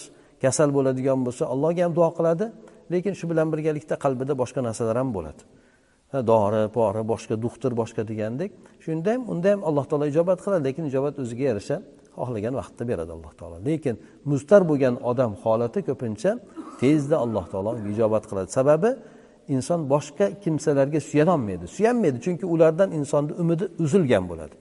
kasal 0.43 0.69
bo'ladigan 0.77 1.19
bo'lsa 1.27 1.43
allohga 1.53 1.81
ham 1.85 1.93
duo 1.99 2.09
qiladi. 2.17 2.45
Lekin 2.93 3.13
shu 3.19 3.25
bilan 3.31 3.47
birgalikda 3.53 3.95
qalbida 4.03 4.33
boshqa 4.41 4.59
narsalar 4.67 4.97
ham 5.01 5.09
bo'ladi. 5.17 5.41
Dori 6.31 6.63
pori 6.77 7.03
boshqa 7.11 7.35
doktor 7.45 7.71
boshqa 7.81 8.01
degandek. 8.11 8.51
Shunda 8.85 9.09
ham 9.13 9.21
unda 9.31 9.47
ham 9.53 9.61
alloh 9.69 9.85
taolo 9.89 10.05
ijobat 10.13 10.39
qiladi 10.45 10.63
lekin 10.67 10.83
ijobat 10.91 11.15
o'ziga 11.23 11.43
yarasha 11.51 11.77
xohlagan 12.19 12.53
vaqtda 12.61 12.83
beradi 12.91 13.11
alloh 13.17 13.33
taolo. 13.39 13.57
Lekin 13.69 13.95
mustar 14.31 14.61
bo'lgan 14.69 14.95
odam 15.11 15.31
holati 15.43 15.79
ko'pincha 15.89 16.31
tezda 16.81 17.15
alloh 17.25 17.45
taolo 17.51 17.69
unga 17.77 17.89
ijobat 17.95 18.23
qiladi. 18.29 18.49
Sababi 18.57 18.89
inson 19.55 19.79
boshqa 19.93 20.25
kimsalarga 20.43 20.99
suyanolmaydi. 21.09 21.65
Suyanmaydi 21.75 22.17
chunki 22.25 22.45
ulardan 22.53 22.89
insonni 22.99 23.33
umidi 23.43 23.65
uzilgan 23.83 24.23
bo'ladi. 24.31 24.55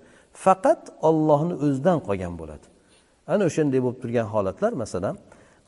Faqat 0.44 0.82
ollohni 1.08 1.54
o'zidan 1.64 1.98
qolgan 2.06 2.34
bo'ladi. 2.40 2.66
Ana 3.32 3.42
o'shanday 3.48 3.80
bo'lib 3.84 3.98
turgan 4.02 4.26
holatlar 4.34 4.72
masalan 4.82 5.14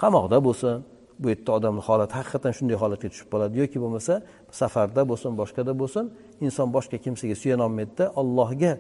qamoqda 0.03 0.39
bo'lsin. 0.49 0.77
Bu 1.23 1.27
yerda 1.33 1.51
odamni 1.59 1.83
holati 1.89 2.15
haqiqatdan 2.19 2.53
shunday 2.59 2.77
holatga 2.83 3.09
tushib 3.13 3.29
qoladi. 3.33 3.55
Yoki 3.63 3.79
bo'lmasa 3.83 4.15
safarda 4.61 5.03
bo'lsin 5.11 5.33
boshqada 5.41 5.73
bo'lsin 5.83 6.05
inson 6.47 6.69
boshqa 6.77 6.97
kimsaga 7.05 7.37
suyanolmaydida 7.43 8.05
ollohga 8.21 8.73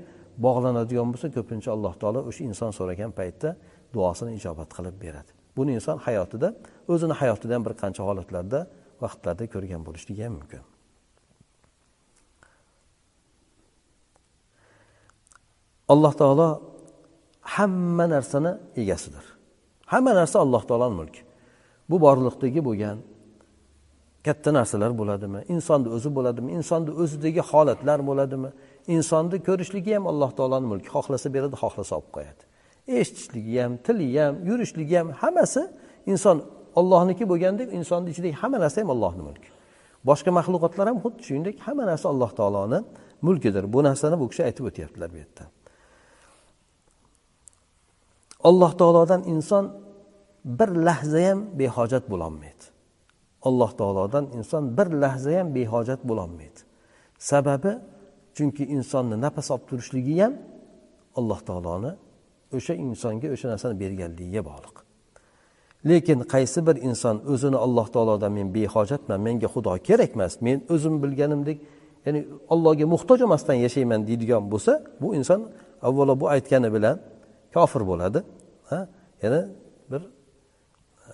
bog'lanadigan 0.44 1.08
bo'lsa 1.12 1.28
ko'pincha 1.36 1.68
alloh 1.76 1.94
taolo 2.00 2.20
o'sha 2.30 2.42
inson 2.50 2.70
so'ragan 2.78 3.10
paytda 3.18 3.50
duosini 3.94 4.32
ijobat 4.38 4.70
qilib 4.76 4.96
beradi. 5.04 5.30
Buni 5.56 5.70
inson 5.78 5.96
hayotida 6.06 6.48
o'zini 6.92 7.14
hayotida 7.20 7.52
ham 7.56 7.62
bir 7.66 7.74
qancha 7.82 8.02
holatlarda 8.08 8.60
vaqtlarda 9.04 9.44
ko'rgan 9.54 9.82
bo'lishligi 9.86 10.22
ham 10.26 10.34
mumkin. 10.38 10.62
Alloh 15.92 16.12
taolo 16.20 16.48
hamma 17.54 18.04
narsani 18.14 18.52
egasidir. 18.82 19.24
Hamma 19.92 20.12
narsa 20.20 20.36
alloh 20.44 20.62
taoloni 20.70 20.96
mulki. 21.00 21.20
Bu 21.90 21.96
borliqdagi 22.04 22.60
bo'lgan 22.68 22.98
katta 24.26 24.50
narsalar 24.58 24.92
bo'ladimi? 25.00 25.40
Insonni 25.54 25.88
o'zi 25.96 26.10
bo'ladimi? 26.16 26.48
Insonni 26.58 26.90
o'zidagi 27.02 27.42
holatlar 27.50 27.98
bo'ladimi? 28.08 28.50
Insonni 28.96 29.38
ko'rishligi 29.48 29.92
ham 29.96 30.04
alloh 30.12 30.30
taoloni 30.38 30.66
mulki. 30.72 30.88
Xohlasa 30.96 31.28
beradi 31.34 31.56
xohlasa 31.62 31.92
olib 31.98 32.10
qo'yadi. 32.16 32.42
Eshitishligi 33.00 33.54
ham 33.62 33.72
tili 33.86 34.08
ham 34.20 34.34
yurishligi 34.48 34.96
ham 35.00 35.08
hammasi 35.22 35.62
inson 36.12 36.36
ollohniki 36.80 37.24
bo'lgandek 37.32 37.68
insonni 37.78 38.08
ichidagi 38.14 38.36
hamma 38.42 38.58
narsa 38.64 38.78
ham 38.82 38.90
allohni 38.94 39.22
mulki. 39.28 39.50
Boshqa 40.08 40.30
maxluqotlar 40.38 40.86
ham 40.90 40.98
xuddi 41.04 41.20
shuningdek 41.28 41.56
hamma 41.66 41.84
narsa 41.90 42.06
alloh 42.12 42.30
taoloni 42.38 42.78
mulkidir. 43.26 43.64
Bu 43.74 43.80
narsani 43.88 44.16
bu 44.20 44.26
kishi 44.30 44.42
aytib 44.48 44.64
o'tyaptilar 44.70 45.08
bu 45.14 45.18
yerda. 45.22 45.44
Alloh 48.44 48.72
taolodan 48.78 49.22
inson 49.22 49.72
bir 50.44 50.68
lahza 50.68 51.30
ham 51.30 51.38
behojat 51.58 52.10
bo'lolmaydi. 52.10 52.64
Alloh 53.42 53.70
taolodan 53.80 54.24
inson 54.38 54.76
bir 54.78 54.88
lahza 55.02 55.38
ham 55.38 55.54
behojat 55.54 56.00
bo'lolmaydi. 56.08 56.60
Sababi 57.18 57.72
chunki 58.34 58.64
insonni 58.66 59.20
nafas 59.20 59.50
olib 59.50 59.64
turishligi 59.70 60.22
ham 60.22 60.32
alloh 61.18 61.40
taoloni 61.48 61.92
o'sha 62.56 62.74
insonga 62.74 63.28
o'sha 63.34 63.46
narsani 63.52 63.74
berganligiga 63.82 64.42
bog'liq. 64.50 64.76
Lekin 65.88 66.18
qaysi 66.34 66.60
bir 66.66 66.76
inson 66.88 67.16
o'zini 67.32 67.58
alloh 67.66 67.86
taolodan 67.94 68.32
men 68.38 68.48
behojatman 68.54 69.20
menga 69.26 69.48
xudo 69.54 69.72
kerak 69.88 70.10
emas 70.16 70.34
men 70.46 70.58
o'zim 70.74 70.94
bilganimdek 71.02 71.58
ya'ni 72.06 72.20
allohga 72.54 72.86
muhtoj 72.94 73.18
emasdan 73.26 73.56
yashayman 73.64 74.00
deydigan 74.08 74.42
bo'lsa 74.52 74.72
bu 75.02 75.08
inson 75.18 75.40
avvalo 75.88 76.14
bu 76.20 76.26
aytgani 76.34 76.68
bilan 76.76 76.96
kofir 77.54 77.82
bo'ladi 77.90 78.20
yana 79.22 79.40
bir 79.90 80.02
e, 81.08 81.12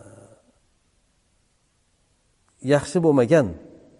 yaxshi 2.73 2.99
bo'lmagan 3.07 3.47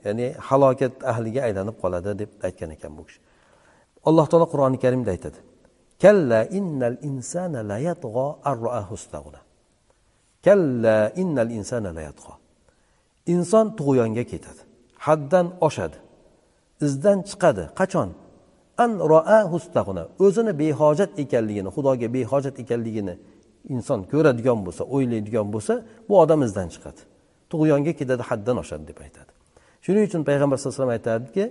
ya'ni 0.07 0.27
halokat 0.49 0.95
ahliga 1.13 1.41
aylanib 1.49 1.77
qoladi 1.83 2.11
deb 2.21 2.31
aytgan 2.47 2.71
ekan 2.77 2.93
bu 2.99 3.03
kishi. 3.09 3.21
Alloh 4.09 4.27
taolo 4.31 4.47
qur'oni 4.53 4.79
karimda 4.85 5.11
aytadi. 5.17 5.39
Kalla 6.03 6.41
innal 6.59 6.97
insana 7.11 7.61
la 7.71 7.79
yatg'a 7.89 8.29
kalla 10.47 10.99
innal 11.23 11.51
insana 11.59 11.91
la 11.99 12.03
inson 13.35 13.67
tug'yonga 13.79 14.25
ketadi 14.33 14.63
haddan 15.07 15.47
oshadi 15.67 15.99
izdan 16.87 17.19
chiqadi. 17.29 17.65
Qachon? 17.81 18.09
An 18.79 18.91
o'zini 20.25 20.53
behojat 20.63 21.13
ekanligini 21.25 21.71
xudoga 21.77 22.09
behojat 22.17 22.57
ekanligini 22.63 23.15
inson 23.75 24.01
ko'radigan 24.13 24.59
bo'lsa 24.67 24.83
o'ylaydigan 24.95 25.47
bo'lsa 25.55 25.75
bu 26.09 26.15
odam 26.23 26.41
izdan 26.47 26.69
chiqadi. 26.75 27.01
Tug'yonga 27.51 27.93
ketadi 28.01 28.23
haddan 28.31 28.57
oshadi 28.63 28.85
deb 28.91 28.99
aytadi. 29.05 29.31
Shuning 29.85 30.05
uchun 30.09 30.23
payg'ambar 30.29 30.57
sallallohu 30.59 30.77
alayhi 30.77 30.87
vasallam 30.87 30.97
aytadiki 30.99 31.45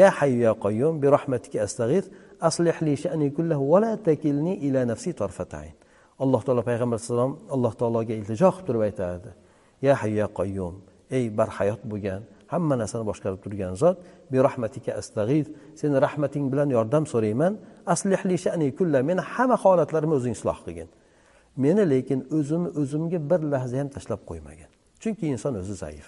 ya 0.00 0.08
hayyu 0.18 0.40
ya 0.48 0.52
qayyum 0.64 0.94
bi 1.02 1.06
rahmatika 1.16 1.58
astag'ith 1.66 2.06
aslihli 2.48 2.92
sha'ni 3.04 3.28
kullahu 3.36 3.64
va 3.72 3.78
la 3.84 3.92
takilni 4.08 4.54
ila 4.66 4.80
nafsi 4.90 5.12
tarfatayn. 5.20 5.74
Alloh 6.24 6.40
taolo 6.46 6.62
payg'ambar 6.70 6.96
alayhissalom 6.98 7.32
alloh 7.54 7.72
taologa 7.80 8.14
iltijo 8.20 8.48
qilib 8.54 8.66
turib 8.66 8.82
aytardi 8.88 9.30
ya 9.86 9.94
hayyu 10.00 10.16
ya 10.22 10.28
qayyum 10.38 10.74
ey 11.16 11.24
barhayot 11.38 11.82
bo'lgan 11.90 12.22
hamma 12.52 12.74
narsani 12.82 13.04
boshqarib 13.10 13.40
turgan 13.44 13.74
zot 13.82 13.96
bi 14.32 14.38
rahmatika 14.46 14.92
astag'ith 15.00 15.48
seni 15.80 15.96
rahmating 16.06 16.44
bilan 16.52 16.68
yordam 16.76 17.04
so'rayman. 17.12 17.52
Aslihli 17.94 18.36
sha'ni 18.44 18.68
kulla 18.78 19.02
meni 19.10 19.22
hamma 19.32 19.56
holatlarimni 19.64 20.14
o'zing 20.18 20.34
isloh 20.38 20.58
qilgin. 20.66 20.88
Meni 21.64 21.84
lekin 21.92 22.20
o'zimni 22.38 22.70
o'zimga 22.80 23.18
bir 23.30 23.40
lahza 23.52 23.76
ham 23.80 23.88
tashlab 23.96 24.20
qo'ymagin. 24.30 24.68
Chunki 25.02 25.24
inson 25.34 25.54
o'zi 25.60 25.74
zaif 25.84 26.06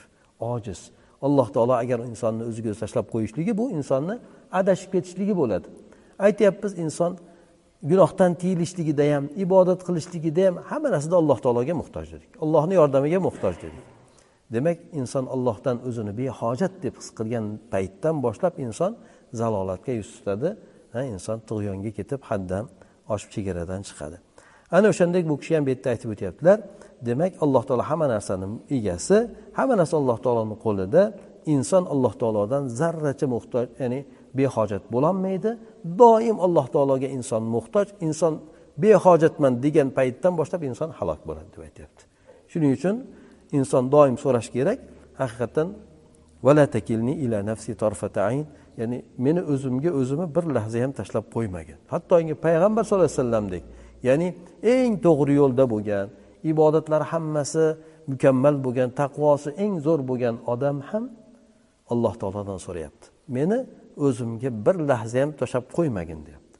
ojiz. 0.52 0.80
Alloh 1.26 1.48
taolo 1.54 1.74
agar 1.82 1.98
insonni 2.12 2.42
o'ziga 2.50 2.68
o'zi 2.72 2.80
tashlab 2.84 3.06
qo'yishligi 3.14 3.52
bu 3.60 3.64
insonni 3.78 4.14
adashib 4.60 4.90
ketishligi 4.94 5.34
bo'ladi. 5.40 5.66
Aytyapmiz 6.26 6.72
inson 6.84 7.12
gunohdan 7.82 8.34
tiyilishligida 8.34 9.04
ham 9.14 9.24
ibodat 9.36 9.80
qilishligida 9.88 10.46
ham 10.46 10.56
hamma 10.70 10.88
narsada 10.94 11.16
alloh 11.22 11.38
taologa 11.44 11.74
muhtoj 11.82 12.06
dedik 12.14 12.30
allohni 12.44 12.74
yordamiga 12.80 13.20
muhtoj 13.26 13.54
dedik 13.62 13.84
demak 14.54 14.78
inson 15.00 15.24
allohdan 15.34 15.76
o'zini 15.88 16.12
behojat 16.20 16.72
deb 16.84 16.94
his 17.00 17.08
qilgan 17.18 17.44
paytdan 17.72 18.16
boshlab 18.24 18.54
inson 18.66 18.92
zalolatga 19.40 19.92
yuz 20.00 20.10
tutadi. 20.16 20.50
Inson 21.14 21.38
tug'yonga 21.48 21.90
ketib 21.98 22.20
haddan 22.30 22.64
oshib 23.12 23.30
chegaradan 23.34 23.80
chiqadi. 23.88 24.16
Ana 24.76 24.86
o'shandek 24.92 25.22
bu 25.30 25.34
kishi 25.40 25.52
ham 25.56 25.64
bu 25.66 25.70
yerda 25.74 25.88
aytib 25.94 26.10
o'tyaptilar. 26.14 26.58
Demak 27.08 27.32
alloh 27.44 27.62
taolo 27.68 27.84
hamma 27.90 28.06
narsani 28.14 28.46
egasi 28.76 29.16
hamma 29.58 29.74
narsa 29.80 29.94
alloh 30.02 30.18
taoloni 30.24 30.56
qo'lida. 30.64 31.02
Inson 31.54 31.84
alloh 31.94 32.14
taolodan 32.22 32.62
zarracha 32.80 33.26
muhtoj 33.34 33.66
ya'ni 33.82 34.00
behojat 34.38 34.82
bo'lolmaydi. 34.94 35.50
Doim 36.02 36.36
alloh 36.46 36.66
taologa 36.74 37.08
inson 37.16 37.42
muhtoj 37.54 37.86
inson 38.06 38.34
behojatman 38.84 39.52
degan 39.64 39.88
paytdan 39.98 40.32
boshlab 40.40 40.62
inson 40.70 40.90
halok 40.98 41.20
bo'ladi 41.28 41.48
deb 41.54 41.62
aytyapti. 41.68 42.02
Shuning 42.50 42.72
uchun 42.78 42.96
inson 43.58 43.84
doim 43.94 44.16
so'rash 44.24 44.48
kerak. 44.54 44.78
Haqiqatdan 45.20 45.68
vala 46.46 46.64
takilni 46.74 47.14
ila 47.24 47.38
nafsi 47.50 47.72
ayn. 48.30 48.46
Ya'ni 48.80 48.98
meni 49.24 49.42
o'zimga 49.52 49.90
o'zimni 50.00 50.26
bir 50.36 50.44
lahza 50.56 50.78
ham 50.84 50.92
tashlab 50.98 51.24
qo'ymagin. 51.34 51.78
Hattoki 51.92 52.34
payg'ambar 52.46 52.82
sallallohu 52.84 53.10
alayhi 53.10 53.20
vasallamdek. 53.20 53.64
Ya'ni 54.08 54.28
eng 54.74 54.92
to'g'ri 55.06 55.34
yo'lda 55.40 55.64
bo'lgan 55.72 56.06
ibodatlari 56.52 57.04
hammasi 57.12 57.64
mukammal 58.12 58.56
bo'lgan 58.64 58.88
taqvosi 59.00 59.50
eng 59.64 59.74
zo'r 59.86 60.00
bo'lgan 60.10 60.36
odam 60.52 60.76
ham 60.88 61.04
alloh 61.92 62.14
taolodan 62.20 62.58
so'rayapti. 62.66 63.06
Meni 63.36 63.58
o'zimga 64.06 64.50
bir 64.66 64.76
lahza 64.90 65.18
ham 65.22 65.30
tashlab 65.40 65.64
qo'ymagin 65.76 66.20
deyapti. 66.26 66.56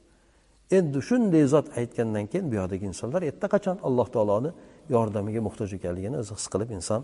Endi 0.77 0.99
shunday 1.09 1.43
zot 1.53 1.67
aytgandan 1.79 2.25
keyin 2.31 2.45
bu 2.51 2.55
yoqdagi 2.61 2.85
insonlar 2.91 3.21
qachon 3.55 3.77
alloh 3.87 4.07
taoloni 4.15 4.51
yordamiga 4.94 5.40
muhtoj 5.48 5.70
ekanligini 5.78 6.16
o'zi 6.22 6.32
his 6.38 6.46
qilib 6.52 6.70
inson 6.78 7.02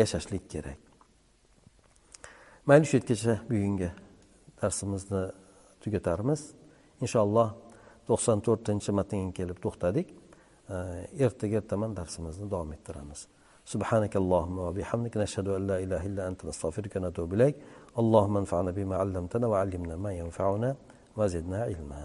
yashashlik 0.00 0.44
kerak 0.52 0.78
mayli 2.68 2.86
shu 2.90 2.96
yergacha 2.98 3.34
bugungi 3.50 3.90
darsimizni 4.60 5.22
tugatarmiz 5.82 6.42
inshaalloh 7.04 7.48
to'qson 8.08 8.38
to'rtinchi 8.46 8.90
matnga 8.98 9.32
kelib 9.38 9.58
to'xtadik 9.64 10.08
ertaga 11.26 11.56
ertaman 11.62 11.90
darsimizni 12.00 12.46
davom 12.52 12.72
ettiramiz 12.78 13.22
سبحانك 13.74 14.16
اللهم 14.22 14.58
وبحمدك 14.58 15.14
نشهد 15.16 15.48
أن 15.48 15.62
لا 15.70 15.76
إله 15.84 16.02
إلا 16.06 16.22
أنت 16.28 16.40
نستغفرك 16.44 16.96
ونتوب 16.96 17.34
إليك 17.34 17.56
اللهم 18.00 18.34
انفعنا 18.42 18.70
بما 18.76 18.94
علمتنا 19.02 19.46
وعلمنا 19.46 19.96
ما 20.04 20.12
ينفعنا 20.20 20.70
وزدنا 21.16 21.58
علما 21.68 22.02